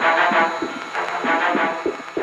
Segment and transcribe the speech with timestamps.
[0.00, 0.21] Thank you.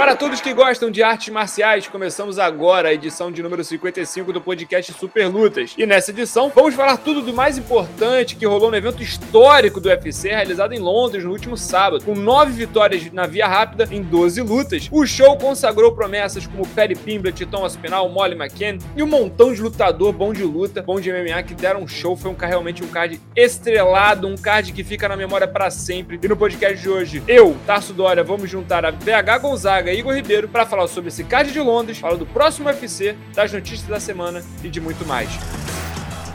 [0.09, 4.42] Para todos que gostam de artes marciais, começamos agora a edição de número 55 do
[4.42, 5.76] podcast Super Lutas.
[5.78, 9.87] E nessa edição, vamos falar tudo do mais importante que rolou no evento histórico do
[9.87, 12.03] UFC, realizado em Londres no último sábado.
[12.03, 16.95] Com nove vitórias na via rápida em 12 lutas, o show consagrou promessas como Perry
[16.95, 21.13] Pimblett, Tom Aspinall, Molly McCann e um montão de lutador bom de luta, bom de
[21.13, 22.17] MMA que deram um show.
[22.17, 26.20] Foi um realmente um card estrelado, um card que fica na memória para sempre.
[26.20, 30.48] E no podcast de hoje, eu, Tarso Dória, vamos juntar a VH Gonzaga Igor Ribeiro
[30.48, 34.41] para falar sobre esse card de Londres, falar do próximo UFC, das notícias da semana
[34.63, 35.30] e de muito mais.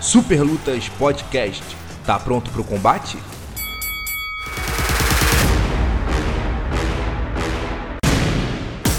[0.00, 1.64] Super Lutas Podcast.
[2.04, 3.16] Tá pronto pro combate?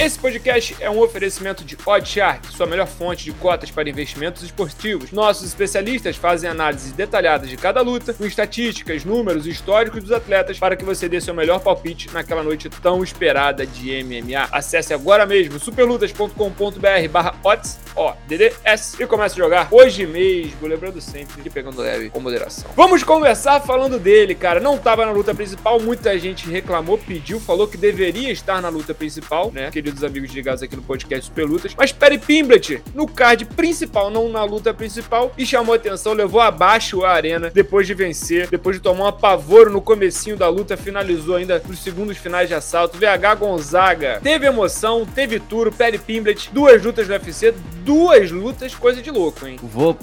[0.05, 5.11] Esse podcast é um oferecimento de Oddshark, sua melhor fonte de cotas para investimentos esportivos.
[5.11, 10.59] Nossos especialistas fazem análises detalhadas de cada luta, com estatísticas, números e históricos dos atletas
[10.59, 14.47] para que você dê seu melhor palpite naquela noite tão esperada de MMA.
[14.51, 21.01] Acesse agora mesmo superlutas.com.br barra odds, ó, DDS, e comece a jogar hoje mesmo, lembrando
[21.01, 22.69] sempre que pegando leve com moderação.
[22.75, 24.59] Vamos conversar falando dele, cara.
[24.59, 28.93] Não estava na luta principal, muita gente reclamou, pediu, falou que deveria estar na luta
[28.93, 29.71] principal, né?
[29.95, 31.73] Queridos amigos ligados aqui no podcast Pelutas.
[31.77, 37.05] Mas Perry Pimblett, no card principal, não na luta principal, e chamou atenção, levou abaixo
[37.05, 41.35] a arena depois de vencer, depois de tomar um apavoro no comecinho da luta, finalizou
[41.35, 42.97] ainda nos segundos finais de assalto.
[42.97, 47.53] VH Gonzaga teve emoção, teve turo, Perry Pimblett, duas lutas no UFC,
[47.85, 49.57] duas lutas, coisa de louco, hein?
[49.61, 49.97] Vou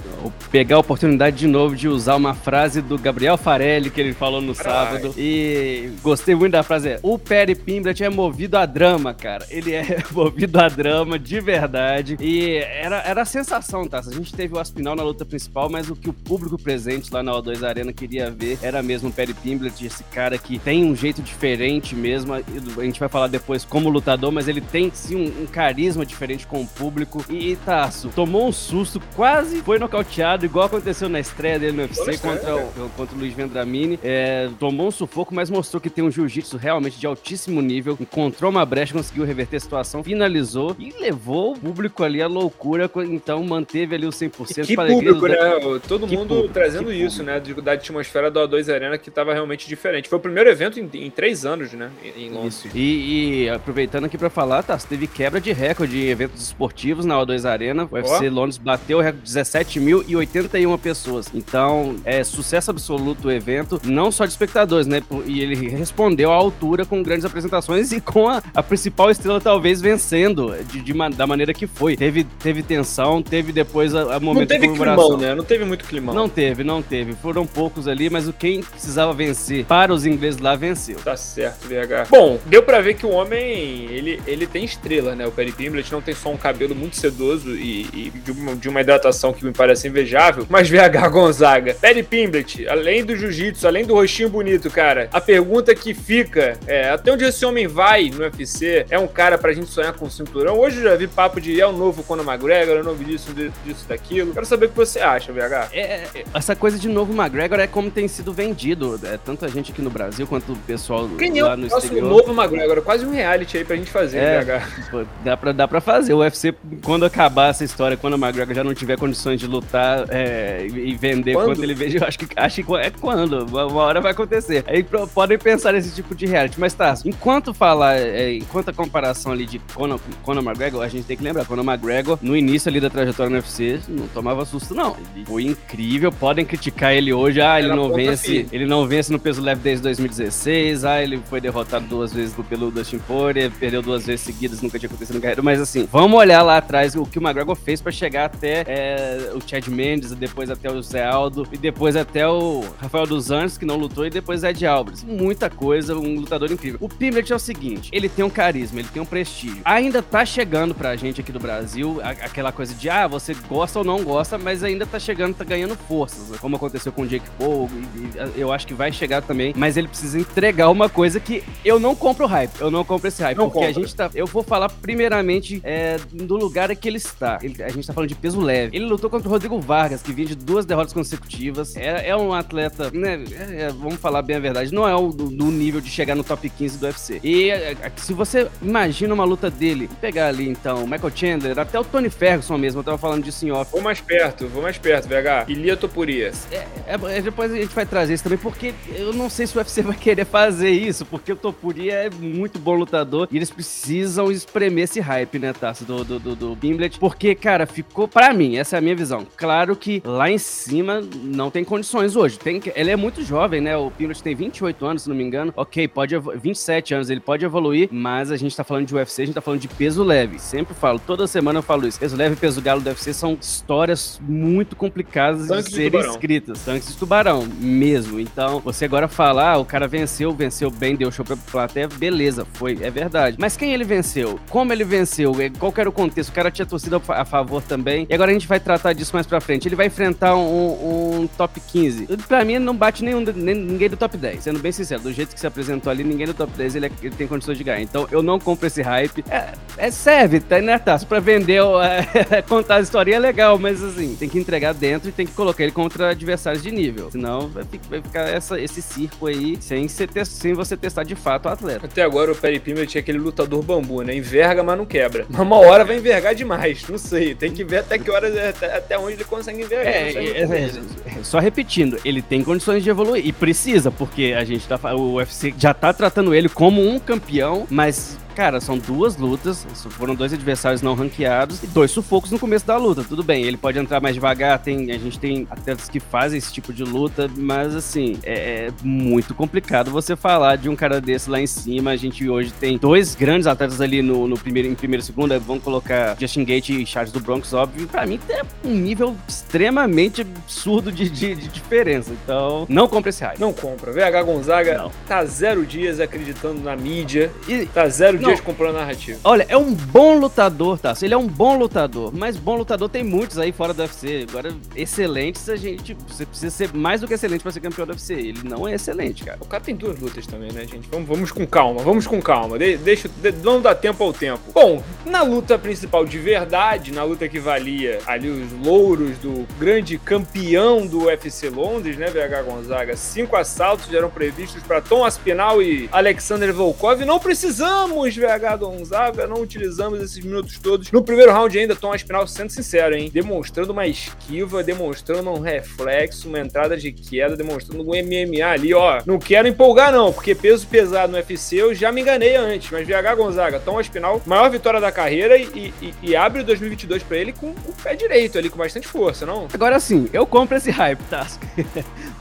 [0.50, 4.40] pegar a oportunidade de novo de usar uma frase do Gabriel Farelli que ele falou
[4.40, 4.54] no Ai.
[4.54, 6.98] sábado e gostei muito da frase.
[7.02, 9.44] O Perry Pimblett é movido a drama, cara.
[9.50, 9.81] Ele é
[10.12, 12.16] movido a drama de verdade.
[12.20, 13.98] E era, era a sensação, tá?
[13.98, 17.22] A gente teve o Aspinal na luta principal, mas o que o público presente lá
[17.22, 20.94] na O2 Arena queria ver era mesmo o Perry Pimblett, esse cara que tem um
[20.94, 22.34] jeito diferente mesmo.
[22.34, 26.46] A gente vai falar depois como lutador, mas ele tem sim um, um carisma diferente
[26.46, 27.24] com o público.
[27.28, 32.18] E Taço tomou um susto, quase foi nocauteado, igual aconteceu na estreia dele no UFC
[32.18, 33.98] contra o, contra o Luiz Vendramini.
[34.02, 37.96] É, tomou um sufoco, mas mostrou que tem um jiu-jitsu realmente de altíssimo nível.
[38.00, 43.42] Encontrou uma brecha, conseguiu reverter situação, finalizou e levou o público ali à loucura, então
[43.44, 45.38] manteve ali o 100% que público, né?
[45.86, 47.24] Todo que mundo público, trazendo isso, público.
[47.24, 47.40] né?
[47.40, 50.08] De, da atmosfera do A2 Arena que estava realmente diferente.
[50.08, 51.90] Foi o primeiro evento em, em três anos, né?
[52.16, 52.64] Em, Londres.
[52.74, 57.14] E, e, aproveitando aqui para falar, tá, teve quebra de recorde em eventos esportivos na
[57.16, 57.88] O2 Arena.
[57.90, 58.32] O UFC oh.
[58.32, 61.30] Londres bateu o recorde de 17.081 pessoas.
[61.34, 65.02] Então, é sucesso absoluto o evento, não só de espectadores, né?
[65.26, 69.82] E ele respondeu à altura com grandes apresentações e com a, a principal estrela talvez
[69.82, 71.94] vencendo de, de, da maneira que foi.
[71.94, 75.08] Teve, teve tensão, teve depois a, a momento não teve de comemoração.
[75.08, 75.34] Climão, né?
[75.34, 76.14] Não teve muito climão.
[76.14, 77.12] Não teve, não teve.
[77.12, 80.96] Foram poucos ali, mas o quem precisava vencer para os ingleses lá venceu.
[81.04, 82.08] Tá certo, VH.
[82.08, 83.42] Bom, deu para ver que o homem,
[83.90, 85.26] ele, ele tem estrela, né?
[85.26, 88.68] O Perry Pimblett não tem só um cabelo muito sedoso e, e de, uma, de,
[88.70, 91.74] uma, hidratação que me parece invejável, mas VH Gonzaga.
[91.74, 96.88] Perry Pimblett, além do jiu-jitsu, além do rostinho bonito, cara, a pergunta que fica é,
[96.88, 100.10] até onde esse homem vai no UFC é um cara pra gente sonhar com o
[100.10, 100.56] cinturão.
[100.56, 103.34] Hoje eu já vi papo de é o novo Conor McGregor, é o novo disso,
[103.34, 104.32] disso, daquilo.
[104.32, 105.68] Quero saber o que você acha, VH.
[105.72, 109.00] É, é, essa coisa de novo McGregor é como tem sido vendido.
[109.02, 112.04] É, tanto a gente aqui no Brasil quanto o pessoal Quem é lá no exterior.
[112.04, 112.80] o novo McGregor?
[112.82, 114.68] Quase um reality aí pra gente fazer, é, VH.
[114.90, 116.14] Pô, dá, pra, dá pra fazer.
[116.14, 116.54] O UFC,
[116.84, 120.94] quando acabar essa história, quando o McGregor já não tiver condições de lutar é, e
[120.94, 121.46] vender quando?
[121.46, 123.44] quanto ele vende, eu acho que, acho que é quando.
[123.44, 124.62] Uma hora vai acontecer.
[124.68, 126.60] Aí podem pensar nesse tipo de reality.
[126.60, 131.04] Mas tá, enquanto falar, é, enquanto a comparação ali de Conor, Conor McGregor, a gente
[131.04, 134.74] tem que lembrar, Conor McGregor, no início ali da trajetória no UFC, não tomava susto,
[134.74, 134.96] não.
[135.14, 139.18] Ele foi incrível, podem criticar ele hoje, ah, ele não vence, ele não vence no
[139.18, 144.06] peso leve desde 2016, ah, ele foi derrotado duas vezes pelo Dustin Poirier, perdeu duas
[144.06, 147.18] vezes seguidas, nunca tinha acontecido no carreira, mas assim, vamos olhar lá atrás o que
[147.18, 151.46] o McGregor fez para chegar até é, o Chad Mendes, depois até o Zé Aldo,
[151.52, 155.04] e depois até o Rafael dos Anjos, que não lutou, e depois Ed Alves.
[155.04, 156.78] Muita coisa, um lutador incrível.
[156.80, 159.62] O Pimblet é o seguinte, ele tem um carisma, ele tem um prestígio.
[159.64, 163.84] Ainda tá chegando pra gente aqui do Brasil aquela coisa de, ah, você gosta ou
[163.84, 166.38] não gosta, mas ainda tá chegando, tá ganhando forças, né?
[166.40, 169.76] como aconteceu com o Jake Paul, e, e, eu acho que vai chegar também, mas
[169.76, 173.38] ele precisa entregar uma coisa que eu não compro hype, eu não compro esse hype,
[173.38, 173.80] não porque compra.
[173.80, 177.68] a gente tá, eu vou falar primeiramente é, do lugar que ele está, ele, a
[177.68, 180.34] gente tá falando de peso leve, ele lutou contra o Rodrigo Vargas, que vinha de
[180.34, 184.74] duas derrotas consecutivas, é, é um atleta, né, é, é vamos falar bem a verdade,
[184.74, 187.76] não é o do, do, nível de chegar no top 15 do UFC, e é,
[187.96, 192.56] se você imagina numa luta dele, pegar ali então, Michael Chandler, até o Tony Ferguson
[192.58, 193.70] mesmo, eu tava falando disso em off.
[193.70, 195.48] Vou mais perto, vou mais perto, VH.
[195.48, 196.32] Ilia Topuria.
[196.50, 199.54] É, é, é, depois a gente vai trazer isso também, porque eu não sei se
[199.54, 203.50] o UFC vai querer fazer isso, porque o Topuria é muito bom lutador e eles
[203.50, 208.32] precisam espremer esse hype, né, Tasso, do, do, do, do Bimblet, porque, cara, ficou, para
[208.32, 209.26] mim, essa é a minha visão.
[209.36, 212.38] Claro que lá em cima não tem condições hoje.
[212.38, 213.76] Tem, ele é muito jovem, né?
[213.76, 215.52] O Bimblet tem 28 anos, se não me engano.
[215.56, 219.26] Ok, pode 27 anos, ele pode evoluir, mas a gente tá falando de UFC, a
[219.26, 220.38] gente tá falando de peso leve.
[220.38, 221.98] Sempre falo, toda semana eu falo isso.
[221.98, 226.08] Peso leve e peso galo do UFC são histórias muito complicadas Tanques de serem de
[226.08, 226.64] escritas.
[226.64, 228.18] Tanques de tubarão, mesmo.
[228.18, 232.46] Então, você agora fala, ah, o cara venceu, venceu bem, deu show pra plateia, beleza,
[232.54, 233.36] foi, é verdade.
[233.38, 234.38] Mas quem ele venceu?
[234.48, 235.32] Como ele venceu?
[235.58, 236.30] Qual era o contexto?
[236.30, 238.06] O cara tinha torcida a favor também.
[238.08, 239.66] E agora a gente vai tratar disso mais pra frente.
[239.68, 242.06] Ele vai enfrentar um, um top 15.
[242.28, 244.42] Pra mim, não bate nenhum, nem, ninguém do top 10.
[244.44, 246.90] Sendo bem sincero, do jeito que se apresentou ali, ninguém do top 10 ele, é,
[247.02, 247.80] ele tem condições de ganhar.
[247.80, 249.24] Então, eu não compro esse hype.
[249.30, 251.06] É, é serve, tá, né, Tasso?
[251.06, 251.60] Pra vender,
[252.30, 255.32] é, contar a história é legal, mas assim, tem que entregar dentro e tem que
[255.32, 257.10] colocar ele contra adversários de nível.
[257.10, 261.48] Senão, vai, vai ficar essa, esse circo aí sem, sem você testar de fato o
[261.48, 261.86] atleta.
[261.86, 264.14] Até agora o Perry Pimble tinha aquele lutador bambu, né?
[264.14, 265.26] Enverga, mas não quebra.
[265.28, 267.34] Mas uma hora vai envergar demais, não sei.
[267.34, 269.92] Tem que ver até que hora, até, até onde ele consegue envergar.
[269.92, 274.44] É, é, é, é, só repetindo, ele tem condições de evoluir e precisa, porque a
[274.44, 274.78] gente tá.
[274.94, 280.14] O UFC já tá tratando ele como um campeão, mas Cara, são duas lutas, foram
[280.14, 283.04] dois adversários não ranqueados e dois sufocos no começo da luta.
[283.04, 286.52] Tudo bem, ele pode entrar mais devagar, tem, a gente tem atletas que fazem esse
[286.52, 291.28] tipo de luta, mas assim, é, é muito complicado você falar de um cara desse
[291.28, 291.90] lá em cima.
[291.90, 295.38] A gente hoje tem dois grandes atletas ali no, no primeiro, em primeiro e segundo,
[295.40, 297.86] vamos colocar Justin Gate e Charles do Bronx, óbvio.
[297.86, 302.10] Pra mim é um nível extremamente absurdo de, de, de diferença.
[302.24, 303.38] Então, não compra esse hype.
[303.38, 303.92] Não compra.
[303.92, 304.92] VH Gonzaga não.
[305.06, 309.18] tá zero dias acreditando na mídia, e, tá zero dias comprando narrativa.
[309.24, 310.94] Olha, é um bom lutador, tá?
[311.02, 314.26] Ele é um bom lutador, mas bom lutador tem muitos aí fora do UFC.
[314.28, 315.96] Agora, excelentes, a gente.
[316.06, 318.14] Você precisa ser mais do que excelente pra ser campeão do UFC.
[318.14, 319.38] Ele não é excelente, cara.
[319.40, 320.88] O cara tem duas lutas também, né, gente?
[320.90, 322.58] Vamos, vamos com calma, vamos com calma.
[322.58, 324.40] De, deixa, de, não dá tempo ao tempo.
[324.52, 329.98] Bom, na luta principal de verdade, na luta que valia ali os louros do grande
[329.98, 335.88] campeão do UFC Londres, né, VH Gonzaga, cinco assaltos eram previstos para Tom Aspinal e
[335.92, 337.04] Alexander Volkov.
[337.04, 340.90] Não precisamos nós, VH Gonzaga, não utilizamos esses minutos todos.
[340.90, 343.10] No primeiro round ainda, Tom Aspinal, sendo sincero, hein?
[343.12, 349.02] Demonstrando uma esquiva, demonstrando um reflexo, uma entrada de queda, demonstrando um MMA ali, ó.
[349.06, 352.86] Não quero empolgar não, porque peso pesado no UFC eu já me enganei antes, mas
[352.86, 357.32] VH Gonzaga, Tom Aspinal, maior vitória da carreira e, e, e abre 2022 para ele
[357.32, 359.48] com o pé direito ali, com bastante força, não?
[359.52, 361.26] Agora sim, eu compro esse hype, tá?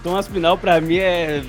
[0.04, 1.42] Tom Aspinal pra mim é...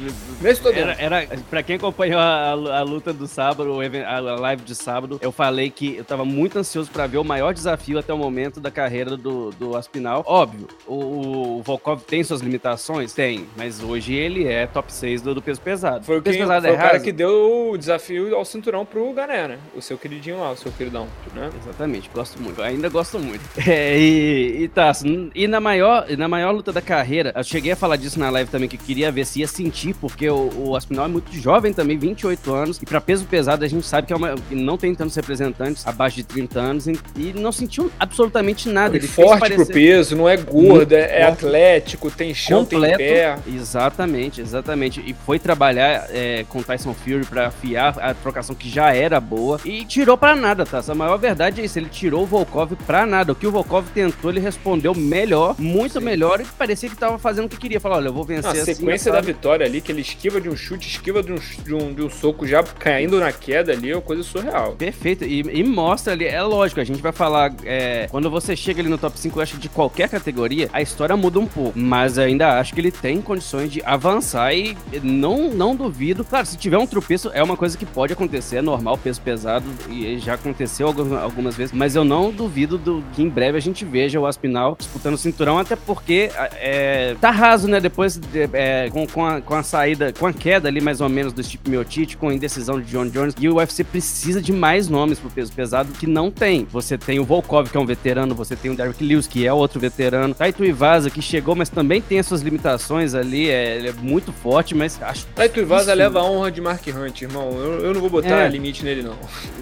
[0.74, 5.30] Era, era, pra quem acompanhou a, a luta do sábado, a, live de sábado, eu
[5.30, 8.70] falei que eu tava muito ansioso para ver o maior desafio até o momento da
[8.70, 10.24] carreira do, do Aspinal.
[10.26, 13.12] Óbvio, o, o Volkov tem suas limitações?
[13.12, 16.04] Tem, mas hoje ele é top 6 do, do peso pesado.
[16.04, 19.12] Foi o, peso pesado foi é o cara que deu o desafio ao cinturão pro
[19.12, 19.58] Gané, né?
[19.76, 21.50] O seu queridinho lá, o seu queridão, né?
[21.62, 23.42] Exatamente, gosto muito, ainda gosto muito.
[23.72, 24.92] É, e, e tá,
[25.34, 28.41] e na maior, na maior luta da carreira, eu cheguei a falar disso na live
[28.50, 31.96] também, que queria ver se ia sentir, porque o, o Aspinal é muito jovem também,
[31.98, 35.14] 28 anos, e para peso pesado a gente sabe que é uma, não tem tantos
[35.14, 38.96] representantes abaixo de 30 anos e não sentiu absolutamente nada.
[38.96, 39.64] Ele forte parecer...
[39.64, 43.38] pro peso, não é gordo, é, é atlético, tem chão, Completo, tem pé.
[43.46, 45.02] Exatamente, exatamente.
[45.04, 49.60] E foi trabalhar é, com Tyson Fury para afiar a trocação que já era boa
[49.64, 50.82] e tirou para nada, tá?
[50.86, 53.32] A maior verdade é isso, ele tirou o Volkov pra nada.
[53.32, 56.04] O que o Volkov tentou, ele respondeu melhor, muito Sim.
[56.04, 57.80] melhor e parecia que tava fazendo o que queria.
[57.80, 58.74] Falar, olha, eu vou vencer a assim.
[58.74, 61.94] Sequência da vitória ali, que ele esquiva de um chute, esquiva de um, de um,
[61.94, 64.72] de um soco já caindo na queda ali, é uma coisa surreal.
[64.72, 65.24] Perfeito.
[65.24, 67.52] E, e, mostra ali, é lógico, a gente vai falar.
[67.64, 71.16] É, quando você chega ali no top 5, eu acho de qualquer categoria, a história
[71.16, 71.78] muda um pouco.
[71.78, 76.24] Mas ainda acho que ele tem condições de avançar e não, não duvido.
[76.24, 79.66] Claro, se tiver um tropeço, é uma coisa que pode acontecer, é normal, peso pesado,
[79.88, 81.72] e já aconteceu algumas, vezes.
[81.72, 85.18] Mas eu não duvido do, que em breve a gente veja o Aspinal disputando o
[85.18, 87.80] cinturão, até porque é, tá raso, né?
[87.80, 88.21] Depois de,
[88.52, 91.42] é, com, com, a, com a saída, com a queda ali mais ou menos do
[91.42, 95.18] Steve Miotite, com a indecisão de John Jones, e o UFC precisa de mais nomes
[95.18, 96.66] pro peso pesado que não tem.
[96.70, 99.52] Você tem o Volkov, que é um veterano, você tem o Derrick Lewis, que é
[99.52, 103.88] outro veterano, Taito Ivaza, que chegou, mas também tem as suas limitações ali, é, ele
[103.88, 107.50] é muito forte, mas acho Taito Ivaza leva a honra de Mark Hunt, irmão.
[107.52, 108.48] Eu, eu não vou botar é.
[108.48, 109.16] limite nele, não.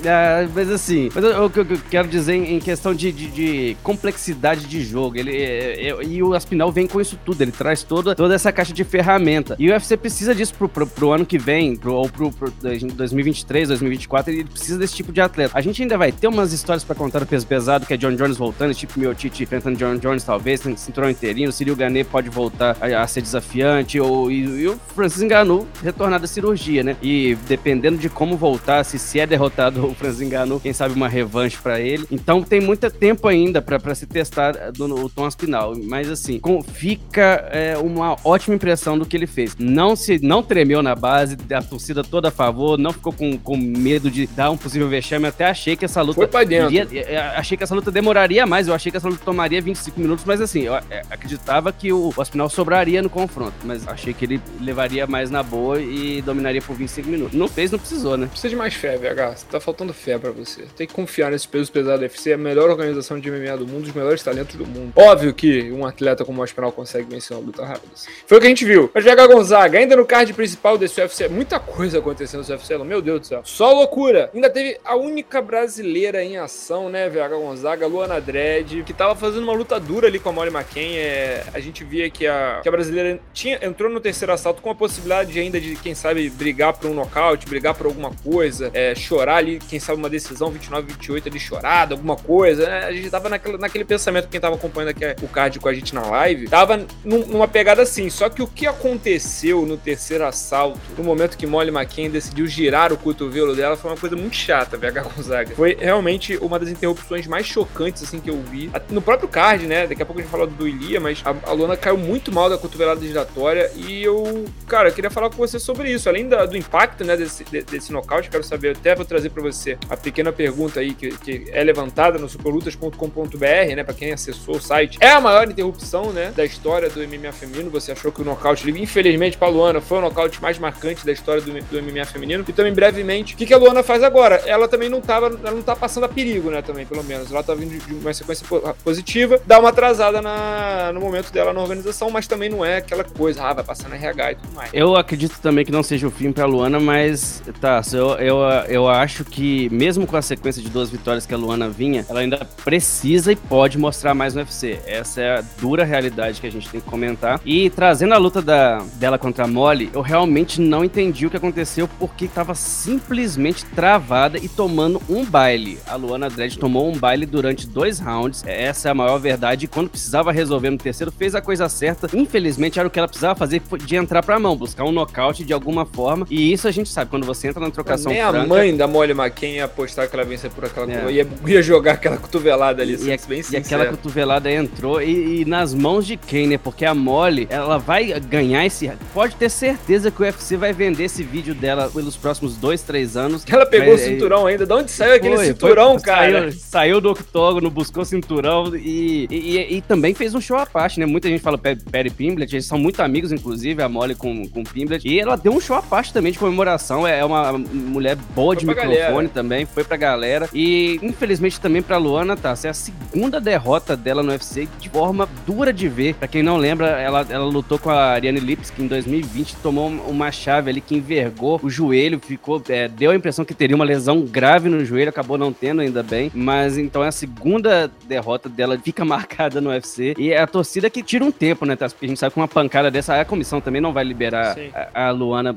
[0.04, 3.76] É, mas assim, mas o que eu, eu, quero dizer em questão de, de, de
[3.82, 7.82] complexidade de jogo, ele é, é, e o Aspinal vem com isso tudo, ele traz
[7.82, 9.56] toda, toda essa essa caixa de ferramenta.
[9.58, 12.50] E o UFC precisa disso pro, pro, pro ano que vem, pro, ou pro, pro
[12.60, 15.56] 2023, 2024, ele precisa desse tipo de atleta.
[15.56, 18.14] A gente ainda vai ter umas histórias para contar do peso pesado, que é John
[18.14, 23.02] Jones voltando, tipo Miotite enfrentando John Jones, talvez, cinturão interino, Cyril Gane pode voltar a,
[23.02, 26.96] a, ser desafiante, ou e, e o Francis Ngannou retornar da cirurgia, né?
[27.00, 31.08] E dependendo de como voltar, se, se é derrotado o Francis Ngannou, quem sabe uma
[31.08, 32.06] revanche para ele.
[32.10, 35.74] Então tem muito tempo ainda para se testar do, no, o Tom Aspinal.
[35.84, 39.56] Mas assim, com, fica é, uma ótima impressão do que ele fez.
[39.58, 43.56] Não se não tremeu na base, a torcida toda a favor, não ficou com, com
[43.56, 45.26] medo de dar um possível vexame.
[45.26, 46.14] Até achei que essa luta.
[46.14, 46.72] Foi pra dentro.
[46.72, 49.60] Iria, é, é, achei que essa luta demoraria mais, eu achei que essa luta tomaria
[49.60, 53.54] 25 minutos, mas assim, eu é, acreditava que o, o Aspinal sobraria no confronto.
[53.64, 57.38] Mas achei que ele levaria mais na boa e dominaria por 25 minutos.
[57.38, 58.26] Não fez, não precisou, né?
[58.26, 59.44] Precisa de mais fé, VH.
[59.50, 60.62] Tá faltando fé pra você.
[60.76, 63.66] Tem que confiar nesse peso pesado do UFC, é a melhor organização de MMA do
[63.66, 64.92] mundo, os melhores talentos do mundo.
[64.96, 67.92] Óbvio que um atleta como o Aspinal consegue vencer uma luta rápida.
[68.30, 68.88] Foi o que a gente viu.
[68.94, 73.02] Mas VH Gonzaga, ainda no card principal desse UFC, muita coisa acontecendo nesse UFC, meu
[73.02, 73.40] Deus do céu.
[73.42, 74.30] Só loucura.
[74.32, 79.42] Ainda teve a única brasileira em ação, né, VH Gonzaga, Luana Dredd, que tava fazendo
[79.42, 80.94] uma luta dura ali com a Molly McCain.
[80.94, 84.70] É, a gente via que a, que a brasileira tinha, entrou no terceiro assalto com
[84.70, 88.94] a possibilidade ainda de, quem sabe, brigar por um nocaute, brigar por alguma coisa, é,
[88.94, 92.64] chorar ali, quem sabe, uma decisão 29-28 ali, chorada, alguma coisa.
[92.64, 92.84] Né?
[92.84, 96.02] A gente tava naquele, pensamento, quem tava acompanhando aqui o card com a gente na
[96.02, 98.08] live, tava num, numa pegada assim.
[98.20, 102.92] Só que o que aconteceu no terceiro assalto, no momento que Molly McCain decidiu girar
[102.92, 105.54] o cotovelo dela, foi uma coisa muito chata, VH Gonzaga.
[105.54, 108.70] Foi realmente uma das interrupções mais chocantes, assim, que eu vi.
[108.90, 109.86] No próprio card, né?
[109.86, 112.50] Daqui a pouco a gente fala do Ilia, mas a, a Luana caiu muito mal
[112.50, 116.06] da cotovelada giratória e eu, cara, eu queria falar com você sobre isso.
[116.06, 119.42] Além da, do impacto, né, desse, de, desse nocaute, quero saber, até vou trazer para
[119.42, 124.56] você a pequena pergunta aí que, que é levantada no superlutas.com.br, né, para quem acessou
[124.56, 124.98] o site.
[125.00, 127.70] É a maior interrupção, né, da história do MMA feminino.
[127.70, 131.42] Você achou que o nocaute, infelizmente, para Luana, foi o nocaute mais marcante da história
[131.42, 132.44] do, do MMA feminino.
[132.48, 134.36] E também, brevemente, o que, que a Luana faz agora?
[134.46, 137.30] Ela também não tava, ela não tá passando a perigo, né, também, pelo menos.
[137.30, 138.46] Ela tá vindo de uma sequência
[138.82, 143.04] positiva, dá uma atrasada na, no momento dela na organização, mas também não é aquela
[143.04, 144.70] coisa, ah, vai passar na RH e tudo mais.
[144.72, 148.38] Eu acredito também que não seja o fim pra Luana, mas, tá, eu, eu,
[148.68, 152.20] eu acho que mesmo com a sequência de duas vitórias que a Luana vinha, ela
[152.20, 154.80] ainda precisa e pode mostrar mais no UFC.
[154.86, 157.40] Essa é a dura realidade que a gente tem que comentar.
[157.44, 161.36] E trazendo a luta da, dela contra a Molly, eu realmente não entendi o que
[161.36, 165.76] aconteceu porque tava simplesmente travada e tomando um baile.
[165.88, 168.44] A Luana Dredd tomou um baile durante dois rounds.
[168.46, 169.64] Essa é a maior verdade.
[169.64, 172.08] E quando precisava resolver no terceiro, fez a coisa certa.
[172.16, 175.52] Infelizmente, era o que ela precisava fazer de entrar pra mão, buscar um nocaute de
[175.52, 176.28] alguma forma.
[176.30, 178.40] E isso a gente sabe, quando você entra na trocação Nem franca...
[178.40, 180.88] a mãe da Molly McCain ia apostar que ela vencer por aquela...
[180.92, 181.10] É.
[181.10, 185.74] Ia, ia jogar aquela cotovelada ali, e, bem E aquela cotovelada entrou e, e, nas
[185.74, 186.56] mãos de quem, né?
[186.56, 188.90] Porque a Molly, ela vai ganhar esse...
[189.12, 193.16] Pode ter certeza que o UFC vai vender esse vídeo dela pelos próximos dois, três
[193.16, 193.44] anos.
[193.50, 194.66] Ela pegou Mas, o cinturão ainda.
[194.66, 196.52] De onde saiu aquele foi, cinturão, foi, cara?
[196.52, 201.00] Saiu, saiu do octógono, buscou cinturão e, e, e, também fez um show à parte,
[201.00, 201.06] né?
[201.06, 204.64] Muita gente fala Perry Pimblet, eles são muito amigos, inclusive, a Molly com, com o
[204.64, 205.06] Pimblet.
[205.06, 207.06] E ela deu um show à parte também de comemoração.
[207.06, 209.28] É uma mulher boa de microfone galera.
[209.28, 210.48] também, foi pra galera.
[210.52, 212.50] E infelizmente também pra Luana, tá?
[212.50, 216.14] Essa é a segunda derrota dela no UFC de forma dura de ver.
[216.14, 220.30] Pra quem não lembra, ela, ela lutou com a Ariane Lipski em 2020, tomou uma
[220.30, 222.62] chave ali que envergou o joelho, ficou.
[222.68, 226.02] É, deu a impressão que teria uma lesão grave no joelho, acabou não tendo ainda
[226.02, 226.30] bem.
[226.34, 230.14] Mas então é a segunda derrota dela, fica marcada no UFC.
[230.18, 231.88] E é a torcida que tira um tempo, né, tá?
[231.88, 234.56] Porque a gente sabe que uma pancada dessa, a comissão também não vai liberar
[234.94, 235.56] a, a Luana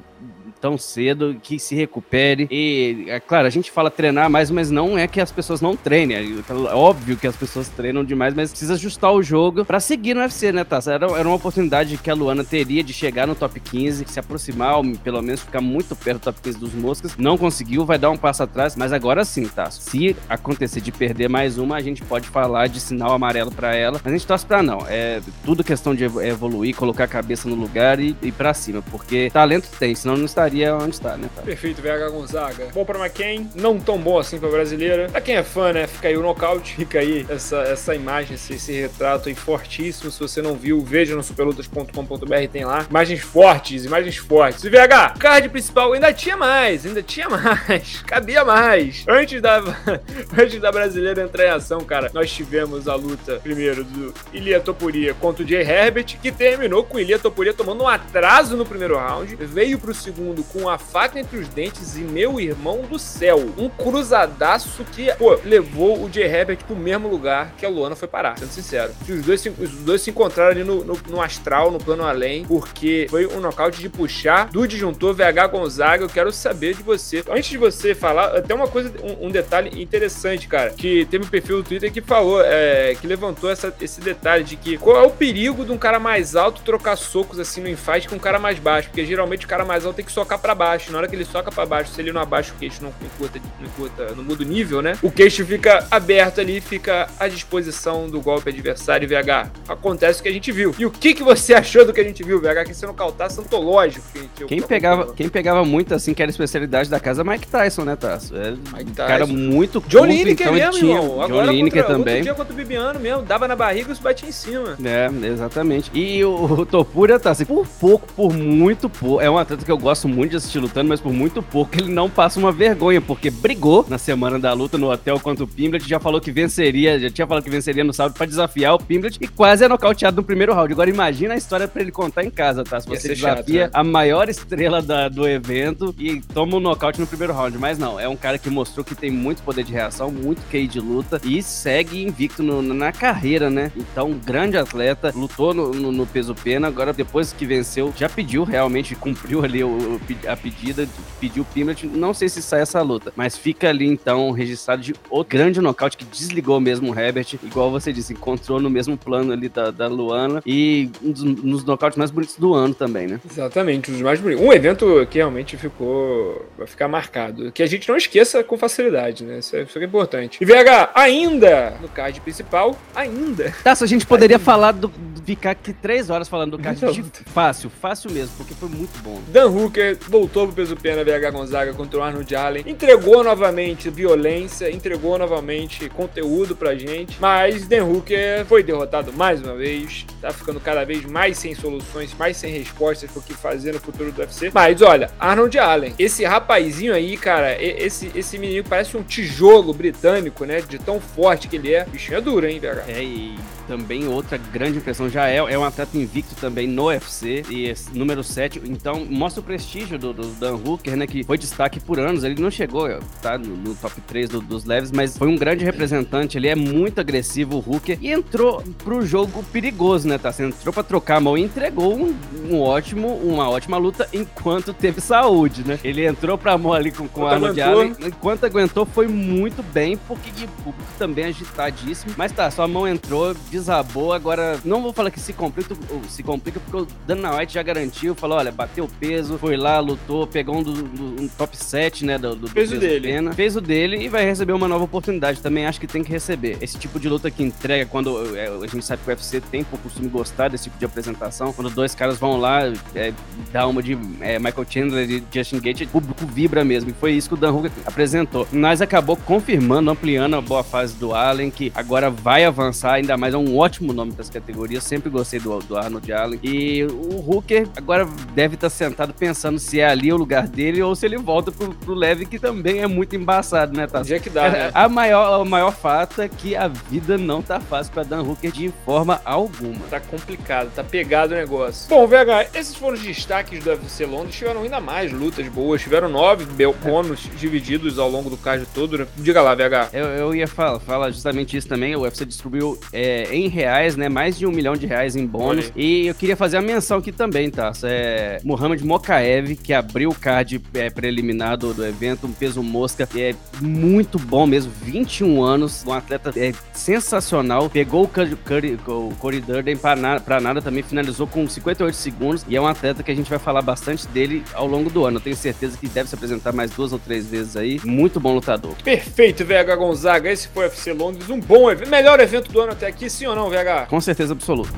[0.64, 2.48] tão cedo, que se recupere.
[2.50, 5.76] E, é claro, a gente fala treinar mais, mas não é que as pessoas não
[5.76, 6.16] treinem.
[6.16, 10.22] É óbvio que as pessoas treinam demais, mas precisa ajustar o jogo para seguir no
[10.22, 10.80] UFC, né, tá?
[10.88, 14.78] Era, era uma oportunidade que a Luana teria de chegar no top 15, se aproximar,
[14.78, 17.18] ou pelo menos ficar muito perto do top 15 dos Moscas.
[17.18, 19.70] Não conseguiu, vai dar um passo atrás, mas agora sim, tá?
[19.70, 24.00] Se acontecer de perder mais uma, a gente pode falar de sinal amarelo para ela,
[24.02, 24.80] mas a gente torce pra não.
[24.88, 29.30] É tudo questão de evoluir, colocar a cabeça no lugar e ir pra cima, porque
[29.30, 31.30] talento tem, senão não estaria estaria onde está, né?
[31.34, 31.46] Cara?
[31.46, 32.68] Perfeito, VH Gonzaga.
[32.74, 35.10] Bom pra McCain, não tão bom assim pra brasileira.
[35.10, 35.88] Pra quem é fã, né?
[35.88, 40.12] Fica aí o nocaute, fica aí essa, essa imagem, esse, esse retrato aí fortíssimo.
[40.12, 42.86] Se você não viu, veja no superlutas.com.br, tem lá.
[42.90, 44.64] Imagens fortes, imagens fortes.
[44.64, 48.02] E VH, card principal ainda tinha mais, ainda tinha mais.
[48.06, 49.04] Cabia mais.
[49.08, 49.62] Antes da,
[50.38, 55.14] antes da brasileira entrar em ação, cara, nós tivemos a luta primeiro do Ilia Topuria
[55.14, 58.98] contra o Jay Herbert, que terminou com o Ilia Topuria tomando um atraso no primeiro
[58.98, 59.36] round.
[59.36, 63.38] Veio pro segundo com a faca entre os dentes e meu irmão do céu.
[63.58, 66.24] Um cruzadaço que, pô, levou o J.
[66.24, 68.94] Herbert pro mesmo lugar que a Luana foi parar, sendo sincero.
[69.08, 72.46] Os dois se, os dois se encontraram ali no, no, no astral, no plano além,
[72.46, 76.04] porque foi um nocaute de puxar do disjuntor VH Gonzaga.
[76.04, 77.24] Eu quero saber de você.
[77.30, 81.28] Antes de você falar, até uma coisa, um, um detalhe interessante, cara, que teve um
[81.28, 85.06] perfil do Twitter que falou, é, que levantou essa, esse detalhe de que qual é
[85.06, 88.40] o perigo de um cara mais alto trocar socos assim no infight com um cara
[88.40, 90.92] mais baixo, porque geralmente o cara mais alto tem que socar para baixo.
[90.92, 93.40] Na hora que ele soca para baixo, se ele não abaixa o queixo, não encurta,
[93.60, 94.98] não, encurta, não muda o nível, né?
[95.02, 99.50] O queixo fica aberto ali, fica à disposição do golpe adversário VH.
[99.68, 100.74] Acontece o que a gente viu.
[100.80, 102.64] E o que, que você achou do que a gente viu, VH?
[102.66, 104.06] Que você não cautasse antológico.
[104.36, 107.96] Que quem, pegava, quem pegava muito assim, que era especialidade da casa, Mike Tyson, né,
[107.96, 108.36] Tasso?
[108.36, 109.08] É Mike Tyson.
[109.08, 111.22] cara muito John Lineker então mesmo, tinha, irmão.
[111.22, 112.16] Agora John Lineker também.
[112.16, 114.78] Outro dia contra o Bibiano mesmo, dava na barriga e se batia em cima.
[114.84, 115.92] É, exatamente.
[115.94, 119.22] E o, o Topura assim, por pouco, por muito pouco.
[119.22, 121.92] É um atleta que eu gosto muito de assistir lutando, mas por muito pouco ele
[121.92, 125.88] não passa uma vergonha, porque brigou na semana da luta no hotel contra o Pimblet,
[125.88, 129.18] já falou que venceria, já tinha falado que venceria no sábado pra desafiar o Pimblet
[129.20, 130.72] e quase é nocauteado no primeiro round.
[130.74, 132.80] Agora imagina a história pra ele contar em casa, tá?
[132.80, 133.80] Se você desafia chato, né?
[133.80, 137.58] a maior estrela da, do evento e toma um nocaute no primeiro round.
[137.58, 140.68] Mas não, é um cara que mostrou que tem muito poder de reação, muito QI
[140.68, 143.72] de luta e segue invicto no, na carreira, né?
[143.76, 148.10] Então, um grande atleta, lutou no, no, no, peso pena, agora depois que venceu, já
[148.10, 150.88] pediu realmente, cumpriu ali o, a pedida,
[151.20, 151.86] pediu o Pimblet.
[151.88, 155.98] Não sei se sai essa luta, mas fica ali então registrado de outro grande nocaute
[155.98, 159.88] que desligou mesmo o Herbert, igual você disse, encontrou no mesmo plano ali da, da
[159.88, 163.20] Luana e um dos, dos nocautes mais bonitos do ano também, né?
[163.30, 164.44] Exatamente, um dos mais bonitos.
[164.44, 169.24] Um evento que realmente ficou, vai ficar marcado, que a gente não esqueça com facilidade,
[169.24, 169.40] né?
[169.40, 170.38] Isso é, isso é importante.
[170.42, 173.54] E VH, ainda no card principal, ainda.
[173.64, 174.46] Tá, se a gente poderia ainda.
[174.46, 174.92] falar do,
[175.24, 179.22] ficar aqui três horas falando do card de fácil, fácil mesmo, porque foi muito bom.
[179.28, 184.72] Dan Hooker voltou pro peso pena VH Gonzaga contra o Arnold Allen, entregou novamente violência,
[184.72, 190.60] entregou novamente conteúdo pra gente, mas Dan Hooker foi derrotado mais uma vez, tá ficando
[190.60, 194.52] cada vez mais sem soluções, mais sem respostas pro que fazer no futuro do UFC.
[194.54, 200.46] Mas olha, Arnold Allen, esse rapazinho aí, cara, esse, esse menino parece um tijolo britânico,
[200.46, 200.62] né?
[200.62, 201.84] De tão forte que ele é.
[201.84, 202.84] O bichinho é duro, hein, VH?
[202.88, 203.38] É, e
[203.68, 208.24] também outra grande impressão já é, é um atleta invicto também no UFC e número
[208.24, 212.24] 7, então mostra o prestígio do, do Dan Hooker, né, que foi destaque por anos,
[212.24, 212.90] ele não chegou,
[213.22, 216.56] tá, no, no top 3 do, dos leves, mas foi um grande representante, ele é
[216.56, 221.18] muito agressivo, o Hooker, e entrou pro jogo perigoso, né, tá, você entrou pra trocar
[221.18, 222.16] a mão e entregou um,
[222.50, 227.08] um ótimo, uma ótima luta enquanto teve saúde, né, ele entrou pra mão ali com,
[227.08, 232.32] com Arnold Allen, enquanto aguentou foi muito bem, porque o público também é agitadíssimo, mas
[232.32, 235.76] tá, sua mão entrou, desabou, agora não vou falar que se complica,
[236.08, 240.28] se complica porque o Dana White já garantiu, falou, olha, bateu peso, foi lá, lutou,
[240.28, 243.08] pegou um, do, do um top 7, né, do, do peso, dele.
[243.08, 246.12] Pena, fez o dele e vai receber uma nova oportunidade, também acho que tem que
[246.12, 246.58] receber.
[246.62, 249.64] Esse tipo de luta que entrega, quando é, a gente sabe que o UFC tem
[249.64, 252.62] por costume gostar desse tipo de apresentação, quando dois caras vão lá,
[252.96, 253.14] é,
[253.52, 257.14] dá uma de é, Michael Chandler e Justin Gate, o público vibra mesmo, e foi
[257.14, 258.48] isso que o Dan Hooker apresentou.
[258.52, 263.34] Mas acabou confirmando, ampliando a boa fase do Allen, que agora vai avançar, ainda mais
[263.34, 266.40] é um ótimo nome das categorias, sempre gostei do, do Arnold Allen.
[266.44, 270.96] E o Hooker agora deve estar sentado pensando se é ali o lugar dele ou
[270.96, 274.04] se ele volta pro, pro leve, que também é muito embaçado, né, Tassi?
[274.04, 274.72] Onde é que dá, né?
[274.74, 278.52] A maior, o maior fato é que a vida não tá fácil pra Dan Hooker
[278.52, 279.80] de forma alguma.
[279.90, 281.90] Tá complicado, tá pegado o negócio.
[281.90, 284.36] Bom, VH, esses foram os destaques do UFC Londres.
[284.36, 285.82] Tiveram ainda mais lutas boas.
[285.82, 286.46] Tiveram nove
[286.84, 288.98] bônus divididos ao longo do card todo.
[288.98, 289.08] Né?
[289.18, 289.90] Diga lá, VH.
[289.94, 291.96] Eu, eu ia falar, falar justamente isso também.
[291.96, 294.10] O UFC distribuiu é, em reais, né?
[294.10, 295.72] Mais de um milhão de reais em bônus.
[295.76, 297.72] E eu queria fazer a menção aqui também, tá?
[297.84, 303.08] É Mohamed Mokaev, que abriu o card é, preliminar do, do, evento, um peso mosca,
[303.16, 307.70] é muito bom mesmo, 21 anos, um atleta é, sensacional.
[307.70, 312.46] Pegou o, Curry, o Corey Durden pra nada, pra nada também, finalizou com 58 segundos.
[312.48, 315.18] E é um atleta que a gente vai falar bastante dele ao longo do ano.
[315.18, 317.80] Eu tenho certeza que deve se apresentar mais duas ou três vezes aí.
[317.84, 318.76] Muito bom lutador.
[318.84, 320.32] Perfeito, VH Gonzaga.
[320.32, 321.90] Esse foi o UFC Londres, um bom evento.
[321.90, 323.88] Melhor evento do ano até aqui, sim ou não, VH?
[323.90, 324.73] Com certeza absoluta.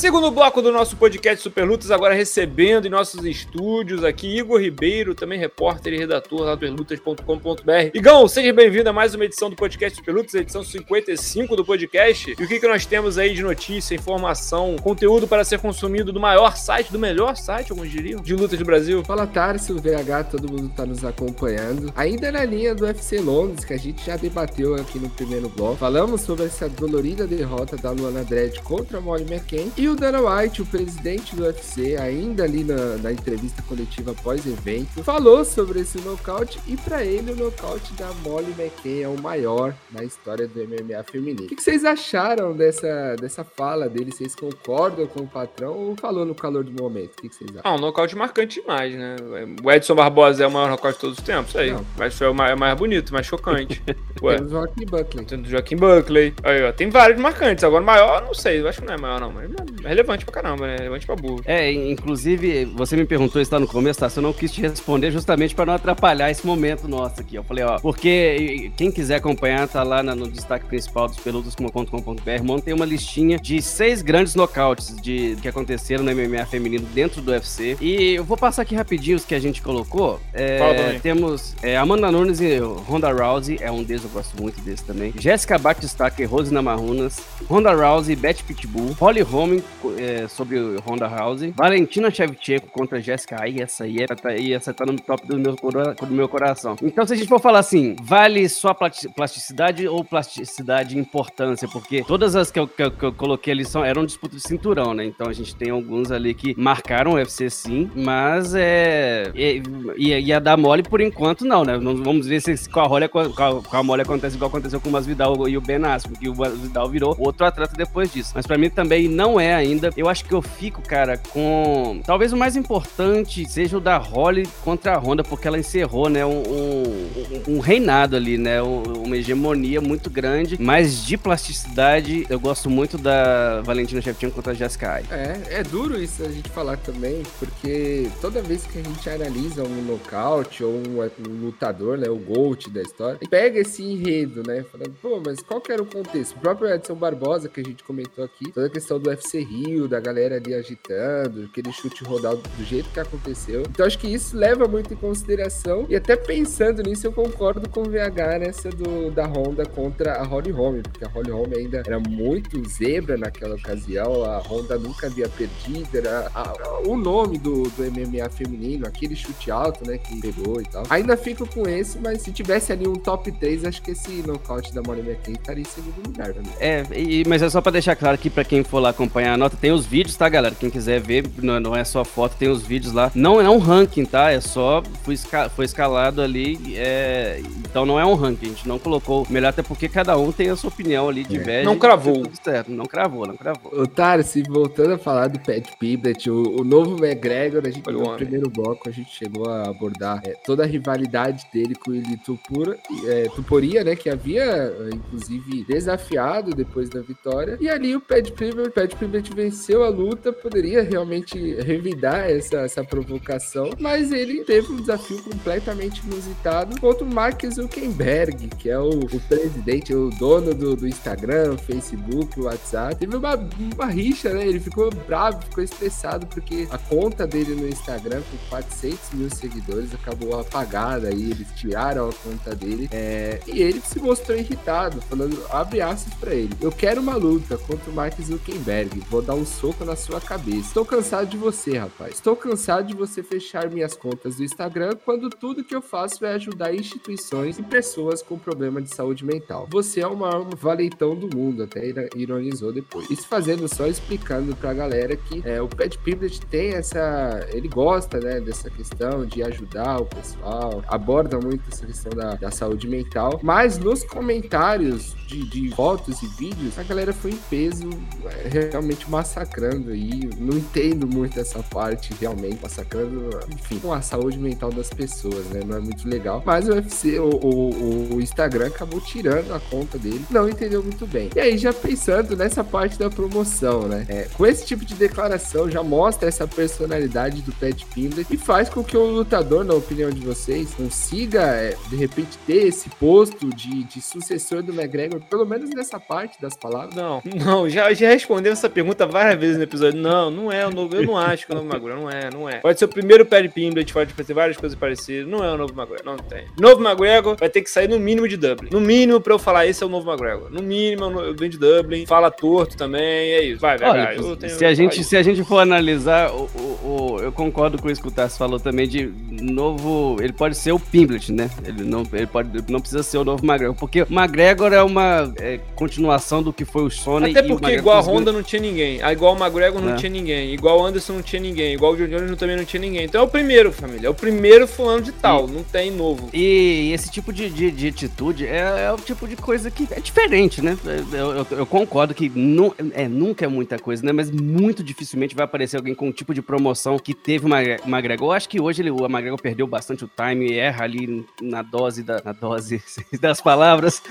[0.00, 5.14] Segundo bloco do nosso podcast Super Lutas, agora recebendo em nossos estúdios aqui Igor Ribeiro,
[5.14, 7.90] também repórter e redator lá do superlutas.com.br.
[7.92, 12.30] Igão, seja bem-vindo a mais uma edição do podcast Super Lutas, edição 55 do podcast.
[12.30, 16.18] E o que, que nós temos aí de notícia, informação, conteúdo para ser consumido do
[16.18, 19.04] maior site, do melhor site, alguns diriam, de lutas do Brasil?
[19.04, 21.92] Fala Tarso, VH, todo mundo está nos acompanhando.
[21.94, 25.76] Ainda na linha do UFC Londres, que a gente já debateu aqui no primeiro bloco,
[25.76, 30.20] falamos sobre essa dolorida derrota da Luana Dredd contra a Molly McCain e o Dana
[30.20, 36.00] White, o presidente do UFC, ainda ali na, na entrevista coletiva pós-evento, falou sobre esse
[36.00, 40.60] nocaute e para ele o nocaute da Molly McCain é o maior na história do
[40.60, 41.44] MMA feminino.
[41.44, 44.12] O que, vocês acharam dessa, dessa fala dele?
[44.12, 47.12] Vocês concordam com o patrão ou falou no calor do momento?
[47.18, 47.62] O que, vocês acham?
[47.64, 49.16] Ah, um nocaute marcante demais, né?
[49.62, 51.72] O Edson Barbosa é o maior nocaute de todos os tempos, aí.
[51.72, 51.84] Não.
[51.98, 53.82] Mas foi o mais, mais bonito, mais chocante.
[54.22, 54.36] Ué.
[54.36, 55.24] Temos o Joaquim Buckley.
[55.24, 56.34] Temos o Joaquim Buckley.
[56.42, 57.64] Aí, ó, tem vários marcantes.
[57.64, 58.60] Agora, maior, não sei.
[58.60, 59.32] Eu acho que não é maior, não.
[59.32, 60.76] Mas é relevante pra caramba, né?
[60.76, 61.42] Relevante pra burro.
[61.44, 64.08] É, inclusive, você me perguntou isso lá no começo, tá?
[64.08, 67.36] Se eu não quis te responder justamente pra não atrapalhar esse momento nosso aqui.
[67.36, 72.42] Eu falei, ó, porque quem quiser acompanhar, tá lá no destaque principal dos peludos.com.br.
[72.42, 77.30] Montei uma listinha de seis grandes nocautes de, que aconteceram no MMA feminino dentro do
[77.30, 77.76] UFC.
[77.80, 80.20] E eu vou passar aqui rapidinho os que a gente colocou.
[80.32, 84.84] É, temos é, Amanda Nunes e Ronda Rousey, é um deles, eu gosto muito desse
[84.84, 85.12] também.
[85.18, 87.20] Jéssica Batistaca e Rose Namarunas.
[87.48, 88.96] Ronda Rousey e Beth Pitbull.
[88.98, 89.60] Holly Holm
[89.98, 91.52] é, sobre Ronda Rousey.
[91.56, 95.54] Valentina Shevchenko contra Jéssica Ai, essa aí, é, tá, essa tá no top do meu,
[95.54, 96.76] do meu coração.
[96.82, 101.68] Então, se a gente for falar assim, vale só plasticidade ou plasticidade e importância?
[101.68, 104.48] Porque todas as que eu, que eu, que eu coloquei ali são, eram disputas de
[104.48, 105.04] cinturão, né?
[105.04, 109.30] Então a gente tem alguns ali que marcaram o UFC sim, mas é.
[109.34, 109.62] E,
[109.96, 111.78] e, a da mole, por enquanto, não, né?
[111.78, 114.88] Vamos ver se com a, Holly, com, a, com a mole acontece igual aconteceu com
[114.88, 118.32] o Masvidal e o Ben Askren, que o Masvidal virou outro atleta depois disso.
[118.34, 119.69] Mas para mim também não é ainda.
[119.96, 122.00] Eu acho que eu fico, cara, com.
[122.04, 126.24] Talvez o mais importante seja o da Holly contra a Honda, porque ela encerrou, né?
[126.24, 128.60] Um, um, um reinado ali, né?
[128.62, 134.54] Uma hegemonia muito grande, mas de plasticidade, eu gosto muito da Valentina Shevchenko contra a
[134.54, 135.04] Jessica Ai.
[135.10, 139.62] É, é duro isso a gente falar também, porque toda vez que a gente analisa
[139.62, 144.64] um nocaute ou um, um lutador, né, o GOAT da história, pega esse enredo, né,
[144.70, 146.36] falando, pô, mas qual que era o contexto?
[146.36, 149.59] O próprio Edson Barbosa, que a gente comentou aqui, toda a questão do UFC Rio,
[149.88, 153.62] da galera ali agitando, aquele chute rodado do jeito que aconteceu.
[153.62, 157.80] Então acho que isso leva muito em consideração e até pensando nisso eu concordo com
[157.80, 161.82] o VH nessa do, da Honda contra a Holly Holm, porque a Holly Holm ainda
[161.86, 167.38] era muito zebra naquela ocasião, a Honda nunca havia perdido, era a, a, o nome
[167.38, 170.84] do, do MMA feminino, aquele chute alto, né, que pegou e tal.
[170.90, 174.74] Ainda fico com esse, mas se tivesse ali um top 3, acho que esse nocaute
[174.74, 176.52] da Molly McCain estaria em segundo lugar também.
[176.58, 179.36] É, e, mas é só pra deixar claro aqui pra quem for lá acompanhar a
[179.50, 180.54] nota, tem os vídeos, tá, galera?
[180.54, 183.10] Quem quiser ver, não, não é só foto, tem os vídeos lá.
[183.14, 184.30] Não é um ranking, tá?
[184.30, 188.68] É só, foi, esca foi escalado ali, é, então não é um ranking, a gente
[188.68, 191.62] não colocou melhor, até porque cada um tem a sua opinião ali, diverge.
[191.62, 191.64] É.
[191.64, 192.22] Não cravou.
[192.42, 193.80] Certo, não cravou, não cravou.
[193.80, 198.16] Otário, se voltando a falar do Pat Piblet, o, o novo McGregor, a gente no
[198.16, 202.16] primeiro bloco a gente chegou a abordar é, toda a rivalidade dele com o Eli
[202.18, 207.58] Tupura, é, Tuporia, né, que havia inclusive desafiado depois da vitória.
[207.60, 212.84] E ali o Pat Piblet, Pat Piblet venceu a luta, poderia realmente revidar essa, essa
[212.84, 218.90] provocação, mas ele teve um desafio completamente inusitado contra o Mark Zuckerberg, que é o,
[218.90, 222.96] o presidente, o dono do, do Instagram, Facebook, WhatsApp.
[222.96, 223.34] Teve uma,
[223.74, 224.46] uma rixa, né?
[224.46, 229.94] Ele ficou bravo, ficou estressado porque a conta dele no Instagram com 400 mil seguidores
[229.94, 235.40] acabou apagada aí, eles tiraram a conta dele é, e ele se mostrou irritado, falando,
[235.50, 239.44] abre aspas pra ele, eu quero uma luta contra o Mark Zuckerberg, vou dar um
[239.44, 240.68] soco na sua cabeça.
[240.68, 242.14] Estou cansado de você, rapaz.
[242.14, 246.34] Estou cansado de você fechar minhas contas do Instagram quando tudo que eu faço é
[246.34, 249.66] ajudar instituições e pessoas com problema de saúde mental.
[249.70, 251.82] Você é o maior valeitão do mundo, até
[252.16, 253.10] ironizou depois.
[253.10, 257.46] Isso fazendo só explicando pra galera que é, o Pat Piblet tem essa.
[257.52, 262.50] Ele gosta, né, dessa questão de ajudar o pessoal, aborda muito essa questão da, da
[262.50, 267.88] saúde mental, mas nos comentários de, de, fotos e vídeos, a galera foi em peso,
[268.24, 270.28] é, realmente massacrando aí.
[270.38, 275.60] Não entendo muito essa parte, realmente, massacrando, enfim, com a saúde mental das pessoas, né?
[275.64, 276.42] Não é muito legal.
[276.44, 281.06] Mas o UFC, o, o, o Instagram acabou tirando a conta dele, não entendeu muito
[281.06, 281.30] bem.
[281.36, 284.06] E aí, já pensando nessa parte da promoção, né?
[284.08, 288.68] É, com esse tipo de declaração, já mostra essa personalidade do Pat Pimblett e faz
[288.68, 293.50] com que o lutador, na opinião de vocês, consiga, é, de repente, ter esse posto
[293.50, 296.94] de, de sucessor do McGregor, pelo menos nessa parte das palavras?
[296.94, 300.00] Não, não, já, já respondeu essa pergunta várias vezes no episódio.
[300.00, 302.30] Não, não é o novo, eu não acho que é o novo McGregor, não é,
[302.32, 302.58] não é.
[302.58, 305.72] Pode ser o primeiro Pat Pimblett, pode fazer várias coisas parecidas, não é o novo
[305.72, 306.44] McGregor, não tem.
[306.58, 308.70] Novo McGregor vai ter que sair no mínimo de Dublin.
[308.72, 310.50] No mínimo pra eu falar, esse é o novo McGregor.
[310.50, 313.60] No mínimo, eu venho de Dublin, fala torto também, é isso.
[313.60, 314.16] Vai, vai.
[314.48, 318.00] Se, a gente, se a gente for analisar, o, o, o, eu concordo com isso
[318.00, 320.16] que o Tassi falou também de novo.
[320.20, 321.50] Ele pode ser o Pimblet, né?
[321.64, 323.76] Ele não, ele pode, não precisa ser o novo McGregor.
[323.76, 327.30] Porque o McGregor é uma é, continuação do que foi o Sony.
[327.30, 329.02] Até porque, igual a Honda, não tinha ninguém ninguém.
[329.02, 329.96] Ah, igual o McGregor não é.
[329.96, 330.52] tinha ninguém.
[330.52, 331.74] Igual o Anderson não tinha ninguém.
[331.74, 333.04] Igual o John Jones também não tinha ninguém.
[333.04, 334.06] Então é o primeiro, família.
[334.06, 335.48] É o primeiro fulano de tal.
[335.48, 336.30] E, não tem novo.
[336.32, 340.00] E esse tipo de, de, de atitude é, é, o tipo de coisa que é
[340.00, 340.76] diferente, né?
[341.12, 344.12] Eu, eu, eu concordo que não, é, nunca é muita coisa, né?
[344.12, 348.28] Mas muito dificilmente vai aparecer alguém com um tipo de promoção que teve uma McGregor.
[348.28, 351.62] Eu acho que hoje ele, o McGregor perdeu bastante o time e erra ali na
[351.62, 352.82] dose da na dose
[353.20, 354.02] das palavras.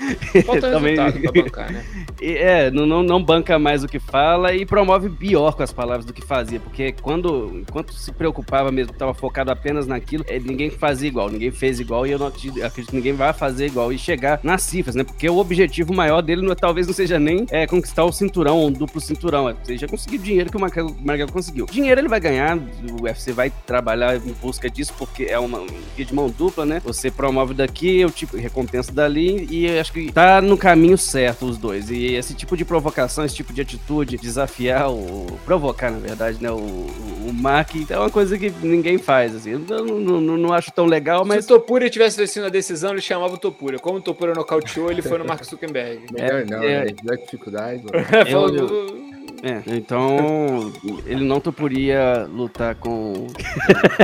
[0.44, 0.96] Falta Também...
[0.96, 1.84] pra bancar, né?
[2.20, 6.04] É, não, não, não banca mais o que fala e promove pior com as palavras
[6.04, 10.70] do que fazia, porque quando enquanto se preocupava mesmo, estava focado apenas naquilo, é, ninguém
[10.70, 13.98] fazia igual, ninguém fez igual e eu não acredito, que ninguém vai fazer igual e
[13.98, 15.02] chegar nas cifras, né?
[15.02, 18.66] Porque o objetivo maior dele não, é, talvez não seja nem é, conquistar o cinturão,
[18.66, 20.94] um duplo cinturão, é seja conseguir dinheiro que o Marcelo
[21.32, 21.66] conseguiu.
[21.66, 26.04] Dinheiro ele vai ganhar, o UFC vai trabalhar em busca disso porque é uma via
[26.04, 26.80] de mão dupla, né?
[26.84, 31.58] Você promove daqui, o tipo recompensa dali e acho que tá no caminho certo os
[31.58, 31.90] dois.
[31.90, 34.16] E esse tipo de provocação, esse tipo de atitude,
[34.60, 39.34] desafiar o provocar, na verdade, né, o, o Mark, é uma coisa que ninguém faz
[39.34, 39.52] assim.
[39.52, 42.92] Eu não, não, não acho tão legal, mas Se o Topura tivesse vencido a decisão,
[42.92, 43.78] ele chamava o Topura.
[43.78, 46.02] Como o Topura nocauteou, ele foi no Mark Zuckerberg.
[46.12, 47.82] Melhor não, é, é, dificuldade.
[48.28, 49.10] Eu, eu,
[49.42, 50.72] é, então
[51.06, 53.26] ele não toparia lutar com.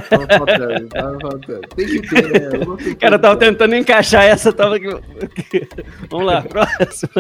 [0.09, 1.61] Tava faltando, tava faltando.
[1.77, 2.95] Tem que ter, né?
[2.99, 4.89] Cara, tava tentando encaixar essa, tava aqui.
[6.09, 7.11] Vamos lá, próximo.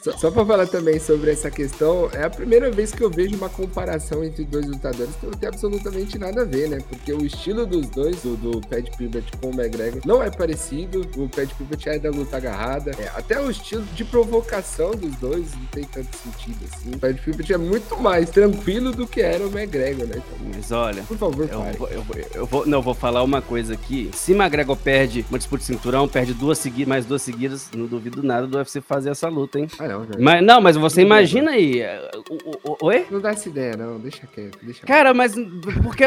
[0.00, 3.36] Só, só pra falar também sobre essa questão, é a primeira vez que eu vejo
[3.36, 6.78] uma comparação entre dois lutadores que não tem absolutamente nada a ver, né?
[6.88, 11.02] Porque o estilo dos dois, do, do Pat Pivot com o McGregor, não é parecido.
[11.16, 12.90] O Pat Pivot é da luta agarrada.
[12.98, 16.90] É, até o estilo de provocação dos dois não tem tanto sentido assim.
[16.90, 20.16] O Pat É muito mais tranquilo do que era o McGregor, né?
[20.16, 23.22] Então, Mas olha, por favor, eu, vou, eu, vou, eu vou, não, eu vou falar
[23.22, 24.10] uma coisa aqui.
[24.12, 28.22] Se McGregor perde uma disputa de cinturão, perde duas seguidas, mais duas seguidas, não duvido
[28.22, 29.68] nada do UFC fazer essa luta, hein?
[29.78, 30.10] Ah, não, já.
[30.18, 31.82] Mas, não, mas você imagina aí.
[32.30, 33.06] O, o, oi?
[33.10, 33.98] Não dá essa ideia, não.
[33.98, 34.58] Deixa quieto.
[34.62, 35.34] Deixa Cara, mas
[35.82, 36.04] porque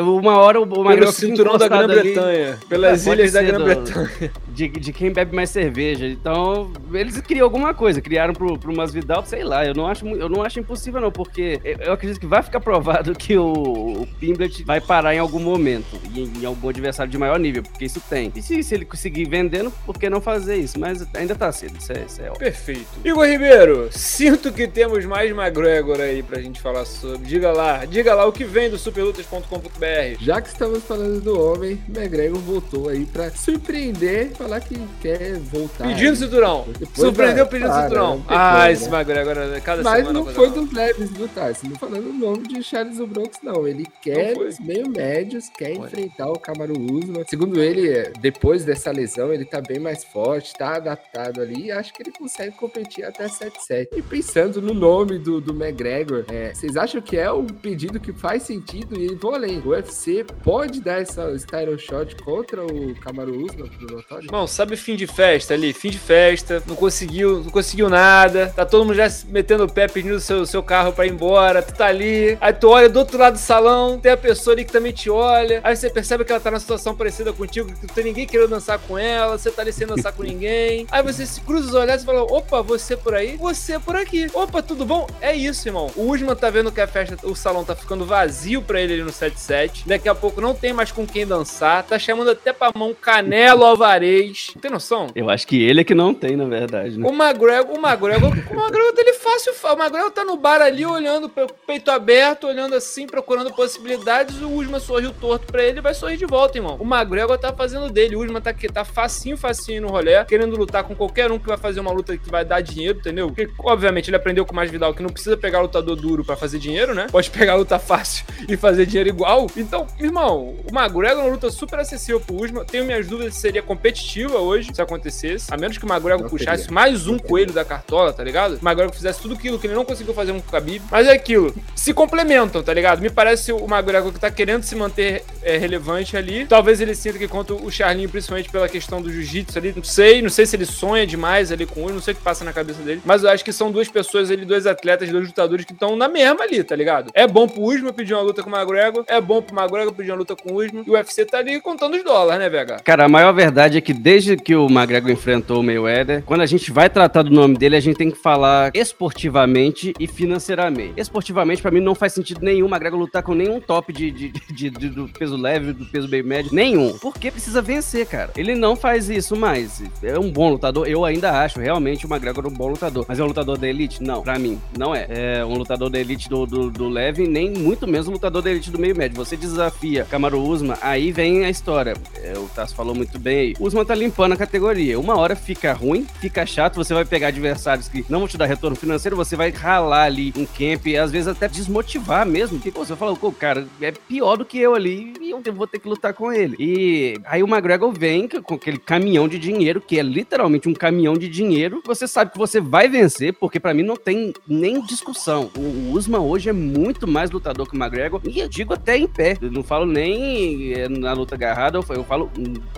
[0.00, 0.98] uma hora o McGregor.
[0.98, 2.58] Pelo cinturão da Grã-Bretanha.
[2.68, 4.32] Pelas é, ilhas da Grã-Bretanha.
[4.48, 6.06] De, de quem bebe mais cerveja.
[6.06, 8.00] Então, eles criam alguma coisa.
[8.00, 9.66] Criaram pro, pro Masvidal, sei lá.
[9.66, 13.14] Eu não acho, eu não acho impossível, não, porque eu acredito que vai ficar provado
[13.14, 17.38] que o, o Pimblet vai parar em algum momento, em, em, algum adversário de maior
[17.38, 18.32] nível, porque isso tem.
[18.34, 20.78] E se, se, ele conseguir vendendo, por que não fazer isso?
[20.78, 22.38] Mas ainda tá cedo, isso é, isso é óbvio.
[22.38, 22.86] Perfeito.
[23.04, 27.26] Igor Ribeiro, sinto que temos mais McGregor aí pra gente falar sobre.
[27.26, 30.16] Diga lá, diga lá o que vem do superlutas.com.br.
[30.20, 35.86] Já que estamos falando do homem, McGregor voltou aí pra surpreender, falar que quer voltar.
[35.86, 36.66] Pedindo cinturão.
[36.94, 38.24] Surpreendeu pedindo cinturão.
[38.28, 38.72] Ah, né?
[38.72, 40.20] esse McGregor, cada Mas semana.
[40.20, 41.68] Mas não foi dos leves do Tyson.
[41.68, 43.66] Não falando o nome de Charles Bronx, não.
[43.66, 45.86] Ele quer os meio médios, quer foi.
[45.86, 47.24] enfrentar o Camaro Usman.
[47.28, 51.92] Segundo ele, depois dessa lesão, ele tá bem mais forte, tá adaptado ali e acho
[51.92, 53.88] que ele consegue competir até 7-7.
[53.96, 58.12] E pensando no nome do, do McGregor, é, vocês acham que é um pedido que
[58.12, 58.98] faz sentido?
[58.98, 59.60] E vou além.
[59.60, 64.28] O UFC pode dar essa style shot contra o Camaro Usman pro notório?
[64.30, 65.72] Não, sabe fim de festa ali?
[65.72, 69.86] Fim de festa, não conseguiu, não conseguiu nada, tá todo mundo já metendo o pé
[69.88, 72.98] pedindo o seu, seu carro pra ir embora, tu tá ali, aí tu olha do
[72.98, 76.24] outro lado do salão, tem a pessoa ali que também te olha, aí você percebe
[76.24, 79.38] que ela tá numa situação parecida contigo, que não tem ninguém querendo dançar com ela,
[79.38, 82.22] você tá ali sem dançar com ninguém, aí você se cruza os olhares e fala,
[82.22, 83.36] opa, você por aí?
[83.36, 84.28] Você por aqui.
[84.32, 85.06] Opa, tudo bom?
[85.20, 85.90] É isso, irmão.
[85.96, 89.02] O Usman tá vendo que a festa, o salão tá ficando vazio pra ele ali
[89.02, 92.70] no 77, daqui a pouco não tem mais com quem dançar, tá chamando até pra
[92.74, 95.08] mão Canelo Alvarez, tem noção?
[95.14, 97.08] Eu acho que ele é que não tem, na verdade, né?
[97.08, 101.30] O McGregor, o McGregor, o McGregor, ele fácil, o McGregor tá no bar ali olhando,
[101.66, 104.40] peito aberto, olhando assim, procurando possibilidades.
[104.40, 106.76] O Usman sorriu torto pra ele e vai sorrir de volta, irmão.
[106.80, 108.16] O McGregor tá fazendo dele.
[108.16, 111.58] O Usman tá, tá facinho, facinho no rolê, querendo lutar com qualquer um que vai
[111.58, 113.28] fazer uma luta que vai dar dinheiro, entendeu?
[113.28, 116.36] Porque, obviamente, ele aprendeu com o Mais Vidal que não precisa pegar lutador duro pra
[116.36, 117.06] fazer dinheiro, né?
[117.10, 119.46] Pode pegar luta fácil e fazer dinheiro igual.
[119.56, 122.64] Então, irmão, o McGregor é uma luta super acessível pro Usman.
[122.64, 125.52] Tenho minhas dúvidas se seria competitiva hoje, se acontecesse.
[125.52, 128.52] A menos que o McGregor puxasse mais um coelho da cartola, tá ligado?
[128.52, 130.82] O McGregor fizesse tudo aquilo que ele não conseguiu fazer com o Khabib.
[130.90, 133.00] Mas é aquilo, se complementam, tá ligado?
[133.00, 136.46] Me parece o McGregor que tá querendo se manter é, relevante ali.
[136.46, 140.22] Talvez ele sinta que contra o Charlinho, principalmente pela questão do jiu-jitsu ali, não sei,
[140.22, 142.52] não sei se ele sonha demais ali com ele, não sei o que passa na
[142.52, 145.72] cabeça dele, mas eu acho que são duas pessoas ali, dois atletas, dois lutadores que
[145.72, 147.10] estão na mesma ali, tá ligado?
[147.14, 150.10] É bom pro Usman pedir uma luta com o McGregor, é bom pro McGregor pedir
[150.10, 152.82] uma luta com o Usman, e o UFC tá ali contando os dólares, né, VH?
[152.84, 156.46] Cara, a maior verdade é que desde que o McGregor enfrentou o Mayweather, quando a
[156.46, 160.94] gente vai tratar do nome dele, a gente tem que falar esportivamente e financeiramente.
[160.96, 164.30] Esportivamente, para mim, não faz sentido nenhum o McGregor lutar com nenhum top de, de,
[164.30, 166.54] de, de, do peso leve, do peso bem médio.
[166.54, 166.96] Nenhum.
[166.98, 168.30] Porque precisa vencer, cara.
[168.34, 169.82] Ele não faz isso mais.
[170.02, 170.88] É um bom lutador.
[170.88, 173.04] Eu ainda acho realmente o McGregor um bom lutador.
[173.06, 174.02] Mas é um lutador da elite?
[174.02, 175.06] Não, pra mim, não é.
[175.10, 178.50] É um lutador da elite do, do, do leve, nem muito menos um lutador da
[178.50, 179.16] elite do meio médio.
[179.18, 181.94] Você desafia Camaro Usman, aí vem a história.
[182.16, 183.54] É, o Tasso falou muito bem aí.
[183.60, 184.98] Usman tá limpando a categoria.
[184.98, 188.46] Uma hora fica ruim, fica chato, você vai pegar adversários que não vão te dar
[188.46, 192.58] retorno financeiro, você vai ralar ali em camp, às vezes até desmotivar mesmo.
[192.58, 195.78] Porque você fala, pô, cara, é pior do que eu ali e eu vou ter
[195.78, 196.56] que lutar com ele.
[196.58, 201.14] E aí o McGregor vem com aquele caminhão de dinheiro, que é literalmente um caminhão
[201.14, 201.82] de dinheiro.
[201.86, 205.50] Você sabe que você vai vencer, porque para mim não tem nem discussão.
[205.56, 209.06] O Usman hoje é muito mais lutador que o McGregor, e eu digo até em
[209.06, 209.36] pé.
[209.40, 212.30] Eu não falo nem eh, na luta agarrada, eu falo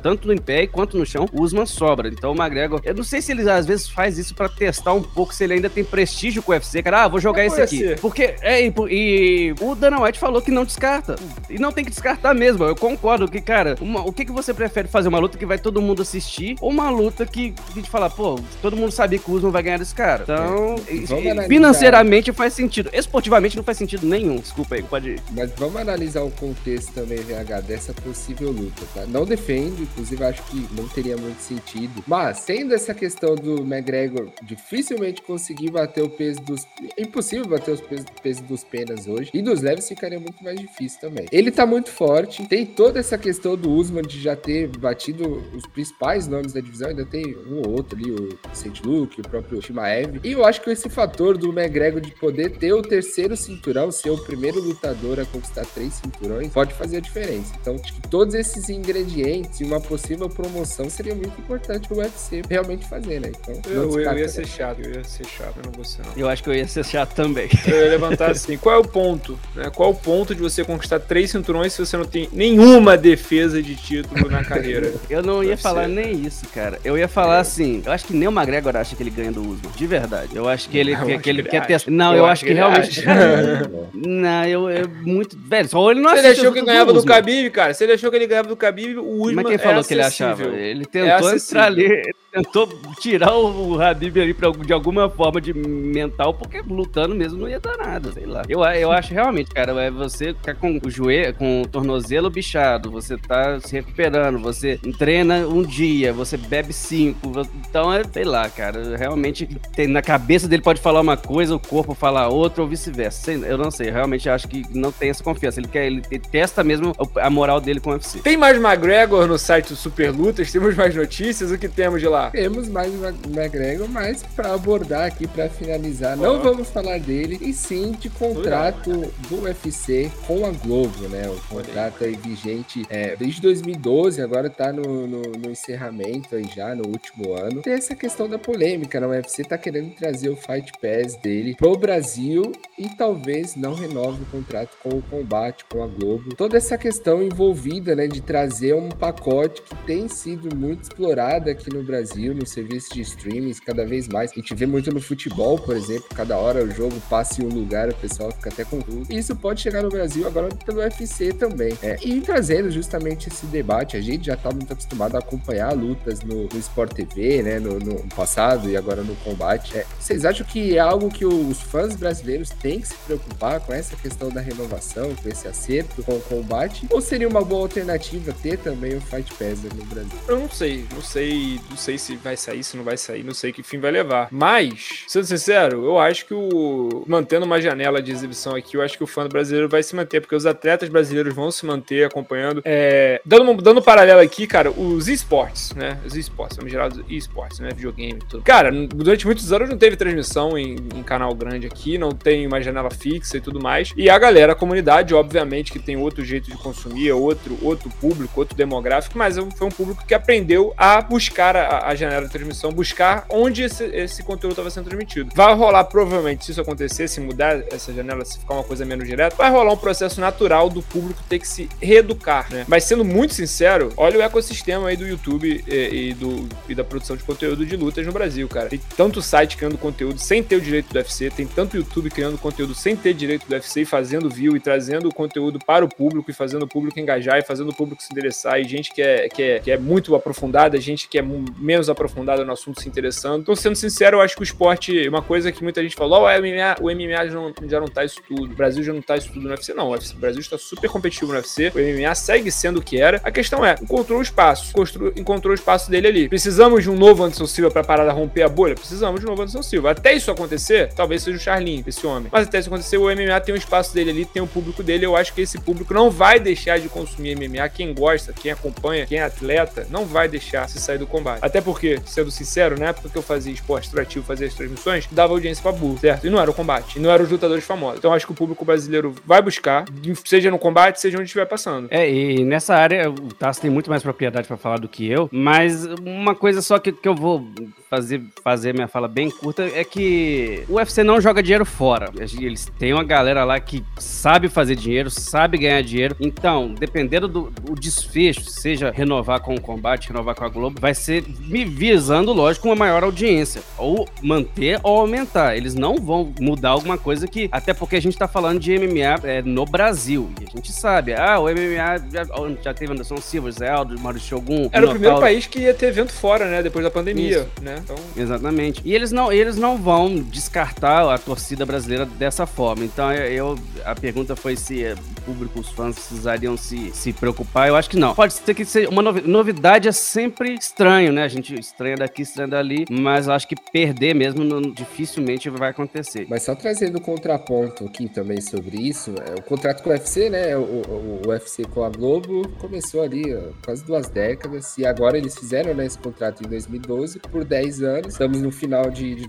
[0.03, 2.09] tanto no em pé quanto no chão, o Usman sobra.
[2.09, 5.03] Então o McGregor, eu não sei se ele às vezes faz isso para testar um
[5.03, 7.02] pouco se ele ainda tem prestígio com o UFC, cara.
[7.03, 7.97] Ah, vou jogar esse aqui.
[8.01, 11.17] Porque, é, e, e, o Dana White falou que não descarta.
[11.51, 12.65] E não tem que descartar mesmo.
[12.65, 15.09] Eu concordo que, cara, uma, o que, que você prefere fazer?
[15.09, 18.39] Uma luta que vai todo mundo assistir ou uma luta que a gente fala, pô,
[18.61, 20.23] todo mundo sabia que o Usman vai ganhar desse cara.
[20.23, 21.49] Então, é.
[21.49, 22.89] financeiramente faz sentido.
[22.93, 24.37] Esportivamente não faz sentido nenhum.
[24.37, 25.23] Desculpa aí, pode ir.
[25.33, 29.05] Mas vamos analisar o contexto também, VH, dessa possível luta, tá?
[29.07, 32.05] Não defendo, inclusive acho que não teria muito sentido.
[32.07, 36.67] Mas, tendo essa questão do McGregor dificilmente conseguir bater o peso dos.
[36.97, 39.31] É impossível bater os pesos, peso dos penas hoje.
[39.33, 41.27] E dos leves ficaria muito mais difícil também.
[41.33, 42.47] Ele tá muito forte.
[42.47, 46.89] Tem toda essa questão do Usman de já ter batido os principais nomes da divisão.
[46.89, 50.21] Ainda tem um ou outro ali, o Saint Luke, o próprio Shimaev.
[50.23, 54.11] E eu acho que esse fator do McGregor de poder ter o terceiro cinturão, ser
[54.11, 57.53] o primeiro lutador a conquistar três cinturões, pode fazer a diferença.
[57.61, 62.43] Então, acho que todos esses ingredientes e uma possível promoção seria muito importante pro UFC
[62.49, 63.31] realmente fazer, né?
[63.31, 66.13] Então, eu, eu ia ser chato, eu ia ser chato, eu não vou ser não.
[66.17, 67.49] Eu acho que eu ia ser chato também.
[67.67, 69.39] Eu ia levantar assim, qual é o ponto?
[69.55, 69.71] Né?
[69.75, 73.63] Qual é o ponto de você conquistar três cinturões se você não tem nenhuma defesa
[73.63, 74.93] de título na carreira?
[75.09, 76.79] eu não ia falar nem isso, cara.
[76.85, 77.41] Eu ia falar é.
[77.41, 80.35] assim, eu acho que nem o McGregor acha que ele ganha do Usman, de verdade.
[80.35, 81.83] Eu acho que ele, que, que ele, quer ter...
[81.89, 83.03] Não, eu, eu acho que, que realmente...
[83.95, 85.37] não, eu, eu muito...
[85.39, 88.17] Velho, só ele não ele achou que ganhava do Khabib, cara, se ele achou que
[88.17, 90.43] ele ganhava do Khabib, o Usman Mas quem falou é que ele achava?
[90.45, 92.69] Ele tentou é entrar ali, tentou
[93.01, 97.61] tirar o Habib ali pra, de alguma forma de mental, porque lutando mesmo não ia
[97.61, 98.43] dar nada, sei lá.
[98.49, 102.91] Eu, eu acho realmente, cara, é você ficar com o joelho, com o tornozelo bichado,
[102.91, 107.33] você tá se recuperando, você treina um dia, você bebe cinco,
[107.69, 111.61] então é, sei lá, cara, realmente tem, na cabeça dele pode falar uma coisa, o
[111.61, 113.33] corpo falar outra ou vice-versa.
[113.33, 115.61] Eu não sei, realmente acho que não tem essa confiança.
[115.61, 118.21] Ele quer, ele testa mesmo a moral dele com o UFC.
[118.21, 120.51] Tem mais McGregor no site do Super Lutas?
[120.51, 121.51] Temos mais notícias?
[121.51, 122.31] O que temos de lá?
[122.31, 122.93] Temos mais
[123.27, 128.91] McGregor, mas para abordar aqui, para finalizar, não vamos falar dele, e sim de contrato
[129.29, 131.29] do UFC com a Globo, né?
[131.29, 136.75] O contrato aí vigente é, desde 2012, agora tá no, no, no, encerramento aí já,
[136.75, 137.63] no último ano.
[137.63, 139.07] Tem essa questão da polêmica, né?
[139.07, 144.23] O UFC tá querendo trazer o Fight Pass dele pro Brasil e talvez não renove
[144.23, 146.35] o contrato com o combate, com a Globo.
[146.35, 151.73] Toda essa questão envolvida, né, de trazer um pacote que tem sido muito explorado aqui
[151.73, 154.33] no Brasil no serviço de streaming, cada vez mais.
[154.33, 157.49] A gente vê muito no futebol, por exemplo, cada hora o jogo passa em um
[157.49, 159.07] lugar, o pessoal fica até confuso.
[159.11, 161.77] E isso pode chegar no Brasil agora pelo UFC também.
[161.83, 166.21] É, e trazendo justamente esse debate, a gente já tá muito acostumado a acompanhar lutas
[166.21, 169.77] no, no Sport TV, né, no, no passado e agora no combate.
[169.77, 173.73] É, vocês acham que é algo que os fãs brasileiros têm que se preocupar com
[173.73, 176.87] essa questão da renovação, com esse acerto com o combate?
[176.91, 180.19] Ou seria uma boa alternativa ter também o Fight Pass no Brasil?
[180.29, 183.35] Eu não sei, não sei, não sei se vai sair, se não vai sair, não
[183.35, 184.29] sei que fim vai levar.
[184.31, 187.05] Mas, sendo sincero, eu acho que o.
[187.07, 190.21] Mantendo uma janela de exibição aqui, eu acho que o fã brasileiro vai se manter,
[190.21, 192.63] porque os atletas brasileiros vão se manter acompanhando.
[192.65, 193.21] É...
[193.25, 195.99] Dando, dando um paralelo aqui, cara, os esportes, né?
[196.05, 197.71] Os esportes, vamos gerar os esportes, né?
[197.75, 198.43] Videogame e tudo.
[198.43, 202.61] Cara, durante muitos anos não teve transmissão em, em canal grande aqui, não tem uma
[202.61, 203.93] janela fixa e tudo mais.
[203.97, 208.41] E a galera, a comunidade, obviamente, que tem outro jeito de consumir, outro, outro público,
[208.41, 212.73] outro demográfico, mas foi um público que aprendeu a buscar a a janela de transmissão,
[212.73, 215.31] buscar onde esse, esse conteúdo estava sendo transmitido.
[215.35, 219.07] Vai rolar, provavelmente, se isso acontecer, se mudar essa janela, se ficar uma coisa menos
[219.07, 222.65] direta, vai rolar um processo natural do público ter que se reeducar, né?
[222.69, 226.85] Mas sendo muito sincero, olha o ecossistema aí do YouTube e, e do, e da
[226.85, 228.69] produção de conteúdo de lutas no Brasil, cara.
[228.69, 232.39] Tem tanto site criando conteúdo sem ter o direito do UFC, tem tanto YouTube criando
[232.39, 235.89] conteúdo sem ter direito do UFC e fazendo view e trazendo o conteúdo para o
[235.89, 239.03] público e fazendo o público engajar e fazendo o público se interessar e gente que
[239.03, 242.89] é, que é, que é muito aprofundada, gente que é menos aprofundada no assunto se
[242.89, 243.43] interessando.
[243.43, 246.25] Então, sendo sincero, eu acho que o esporte, uma coisa que muita gente falou, oh,
[246.25, 249.03] o MMA, o MMA já, não, já não tá isso tudo, o Brasil já não
[249.03, 249.75] tá isso tudo no UFC.
[249.75, 251.73] Não, o, UFC, o Brasil está super competitivo no UFC.
[251.75, 253.21] O MMA segue sendo o que era.
[253.25, 254.73] A questão é, encontrou o espaço.
[254.73, 256.29] Constru, encontrou o espaço dele ali.
[256.29, 258.75] Precisamos de um novo Anderson Silva pra parar de romper a bolha?
[258.75, 259.91] Precisamos de um novo Anderson Silva.
[259.91, 262.29] Até isso acontecer, talvez seja o Charlinho, esse homem.
[262.31, 265.07] Mas até isso acontecer, o MMA tem um espaço dele ali, tem um público dele.
[265.07, 267.69] Eu acho que esse público não vai deixar de consumir MMA.
[267.69, 271.41] Quem gosta, quem acompanha, quem é atleta, não vai deixar se sair do combate.
[271.43, 275.33] Até porque, sendo sincero, na época que eu fazia esporte atrativo, fazia as transmissões, dava
[275.33, 276.27] audiência pra burro, certo?
[276.27, 276.99] E não era o combate.
[276.99, 277.99] E não eram os lutadores famosos.
[277.99, 279.85] Então acho que o público brasileiro vai buscar,
[280.25, 281.87] seja no combate, seja onde estiver passando.
[281.91, 285.29] É, e nessa área o Tassi tem muito mais propriedade para falar do que eu,
[285.33, 287.47] mas uma coisa só que, que eu vou
[287.89, 292.11] fazer, fazer minha fala bem curta é que o UFC não joga dinheiro fora.
[292.19, 296.17] Eles têm uma galera lá que sabe fazer dinheiro, sabe ganhar dinheiro.
[296.19, 300.95] Então, dependendo do, do desfecho, seja renovar com o combate, renovar com a Globo, vai
[300.95, 303.63] ser me visando, lógico, uma maior audiência.
[303.77, 305.57] Ou manter ou aumentar.
[305.57, 307.49] Eles não vão mudar alguma coisa que.
[307.53, 310.31] Até porque a gente tá falando de MMA é, no Brasil.
[310.41, 312.25] E a gente sabe, ah, o MMA já,
[312.63, 314.69] já teve Anderson Silva, Zé Aldo, Mauro Shogun.
[314.73, 316.63] Era o primeiro país que ia ter evento fora, né?
[316.63, 317.49] Depois da pandemia, Isso.
[317.63, 317.77] né?
[317.83, 317.97] Então...
[318.17, 318.83] Exatamente.
[318.85, 322.85] E eles não, eles não vão descartar a torcida brasileira dessa forma.
[322.85, 327.69] Então, eu, a pergunta foi se o público, os fãs precisariam se, se preocupar.
[327.69, 328.15] Eu acho que não.
[328.15, 331.25] Pode ser que seja uma novidade é sempre estranho, né?
[331.25, 335.71] A gente estranha daqui, estranha dali, mas eu acho que perder mesmo não, dificilmente vai
[335.71, 335.82] acontecer.
[336.29, 340.57] Mas só trazendo contraponto aqui também sobre isso, é, o contrato com o UFC, né?
[340.57, 345.19] O, o, o UFC com a Globo começou ali ó, quase duas décadas e agora
[345.19, 348.13] eles fizeram né, esse contrato em 2012 por 10 anos.
[348.13, 349.27] Estamos no final de, de,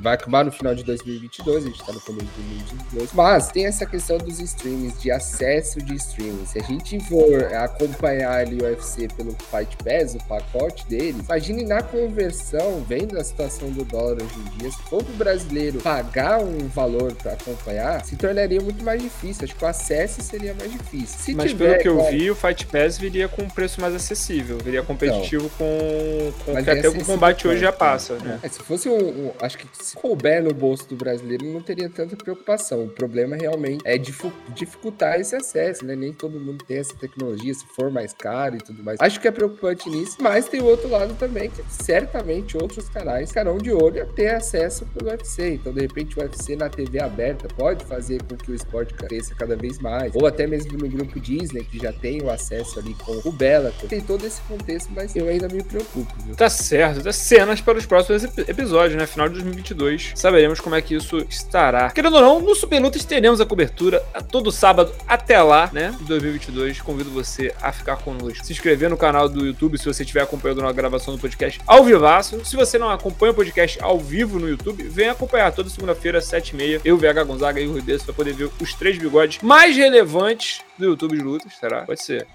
[0.00, 3.12] Vai acabar no final de 2022, a gente tá no começo de 2022.
[3.12, 6.46] Mas tem essa questão dos streams, de acesso de streaming.
[6.46, 11.64] Se a gente for acompanhar ali o UFC pelo Fight Pass, o pacote deles, imagine
[11.64, 16.38] na conversão, vendo a situação do dólar hoje em dia, se for pro brasileiro pagar
[16.38, 19.44] um valor para acompanhar, se tornaria muito mais difícil.
[19.44, 21.18] Acho que o acesso seria mais difícil.
[21.18, 23.94] Se Mas tiver, pelo que eu vi, o Fight Pass viria com um preço mais
[23.94, 28.16] acessível, viria competitivo então, com, com que até o combate hoje já passa.
[28.16, 28.38] Né?
[28.42, 31.88] É, se fosse um, um, Acho que se couber no bolso do brasileiro, não teria
[31.88, 32.84] tanta preocupação.
[32.84, 35.96] O problema realmente é dificultar esse acesso, né?
[35.96, 39.00] Nem todo mundo tem essa tecnologia, se for mais caro e tudo mais.
[39.00, 43.30] Acho que é preocupante nisso, mas tem o outro lado também, que certamente outros canais
[43.30, 45.54] ficarão de olho a ter acesso pelo UFC.
[45.54, 49.34] Então, de repente, o UFC na TV aberta pode fazer com que o esporte cresça
[49.34, 50.12] cada vez mais.
[50.14, 53.88] Ou até mesmo no grupo Disney, que já tem o acesso ali com o Bellator.
[53.88, 56.12] Tem todo esse contexto, mas eu ainda me preocupo.
[56.24, 56.34] Viu?
[56.34, 57.02] Tá certo.
[57.02, 59.06] Tá cenas para os próximos episódios, né?
[59.06, 60.12] Final de 2022.
[60.16, 61.90] Saberemos como é que isso estará.
[61.90, 65.94] Querendo ou não, no Super Lutas teremos a cobertura a todo sábado até lá, né?
[65.98, 66.80] De 2022.
[66.80, 68.44] Convido você a ficar conosco.
[68.44, 71.84] Se inscrever no canal do YouTube se você estiver acompanhando a gravação do podcast ao
[71.84, 72.44] vivaço.
[72.44, 76.80] Se você não acompanha o podcast ao vivo no YouTube, vem acompanhar toda segunda-feira, 7h30.
[76.84, 80.62] Eu, VH Gonzaga e o Rui Desse, pra poder ver os três bigodes mais relevantes
[80.78, 81.82] do YouTube de lutas, será?
[81.82, 82.26] Pode ser.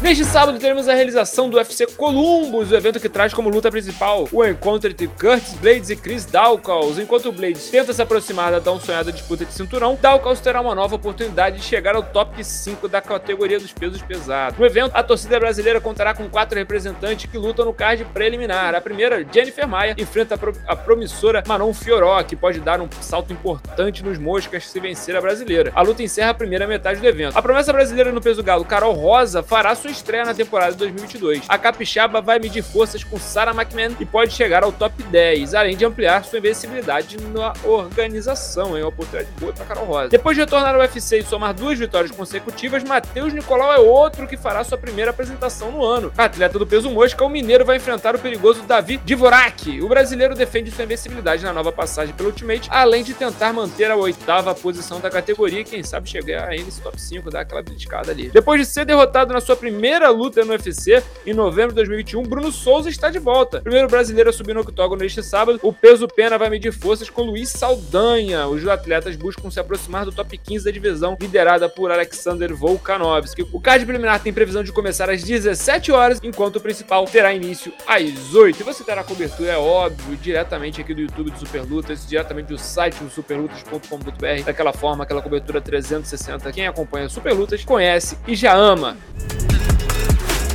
[0.00, 4.28] Neste sábado teremos a realização do UFC Columbus, o evento que traz como luta principal
[4.30, 7.00] o encontro entre Curtis Blades e Chris Dawkins.
[7.00, 10.94] Enquanto Blades tenta se aproximar da tão sonhada disputa de cinturão, Dawkins terá uma nova
[10.94, 14.56] oportunidade de chegar ao top 5 da categoria dos pesos pesados.
[14.56, 18.76] No evento, a torcida brasileira contará com quatro representantes que lutam no card preliminar.
[18.76, 22.88] A primeira, Jennifer Maia, enfrenta a, pro a promissora Manon Fioró, que pode dar um
[23.00, 25.72] salto importante nos moscas se vencer a brasileira.
[25.74, 27.36] A luta encerra a primeira metade do evento.
[27.36, 31.42] A promessa brasileira no peso galo, Carol Rosa, fará sua estreia na temporada de 2022.
[31.48, 35.76] A capixaba vai medir forças com Sarah McMahon e pode chegar ao top 10, além
[35.76, 40.08] de ampliar sua invencibilidade na organização, em uma oportunidade boa para Carol Rosa.
[40.08, 44.36] Depois de retornar ao UFC e somar duas vitórias consecutivas, Matheus Nicolau é outro que
[44.36, 46.12] fará sua primeira apresentação no ano.
[46.16, 49.80] Atleta do peso mosca, o mineiro vai enfrentar o perigoso Davi Dvorak.
[49.80, 53.96] O brasileiro defende sua invencibilidade na nova passagem pelo Ultimate, além de tentar manter a
[53.96, 58.10] oitava posição da categoria e quem sabe chegar ainda nesse top 5, dar aquela beliscada
[58.10, 58.28] ali.
[58.28, 62.24] Depois de ser derrotado na sua primeira primeira luta no UFC em novembro de 2021,
[62.24, 63.60] Bruno Souza está de volta.
[63.60, 67.22] Primeiro brasileiro a subir no octógono neste sábado, o peso pena vai medir forças com
[67.22, 68.48] Luiz Saldanha.
[68.48, 73.46] Os atletas buscam se aproximar do top 15 da divisão, liderada por Alexander Volkanovski.
[73.52, 77.72] O card preliminar tem previsão de começar às 17 horas, enquanto o principal terá início
[77.86, 78.60] às 8.
[78.60, 82.96] E você terá cobertura, é óbvio, diretamente aqui do YouTube do Superlutas, diretamente do site
[82.96, 86.50] do superlutas.com.br, daquela forma, aquela cobertura 360.
[86.50, 88.96] Quem acompanha Superlutas conhece e já ama.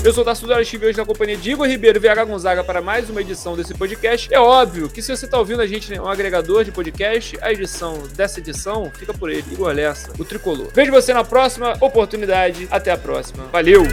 [0.03, 2.61] Eu sou o Tarso Dora estive hoje na companhia de Igor Ribeiro e VH Gonzaga
[2.61, 4.27] para mais uma edição desse podcast.
[4.33, 7.53] É óbvio que se você está ouvindo a gente em um agregador de podcast, a
[7.53, 10.67] edição dessa edição fica por ele, Igor Lessa, o tricolor.
[10.73, 12.67] Vejo você na próxima oportunidade.
[12.69, 13.45] Até a próxima.
[13.45, 13.83] Valeu!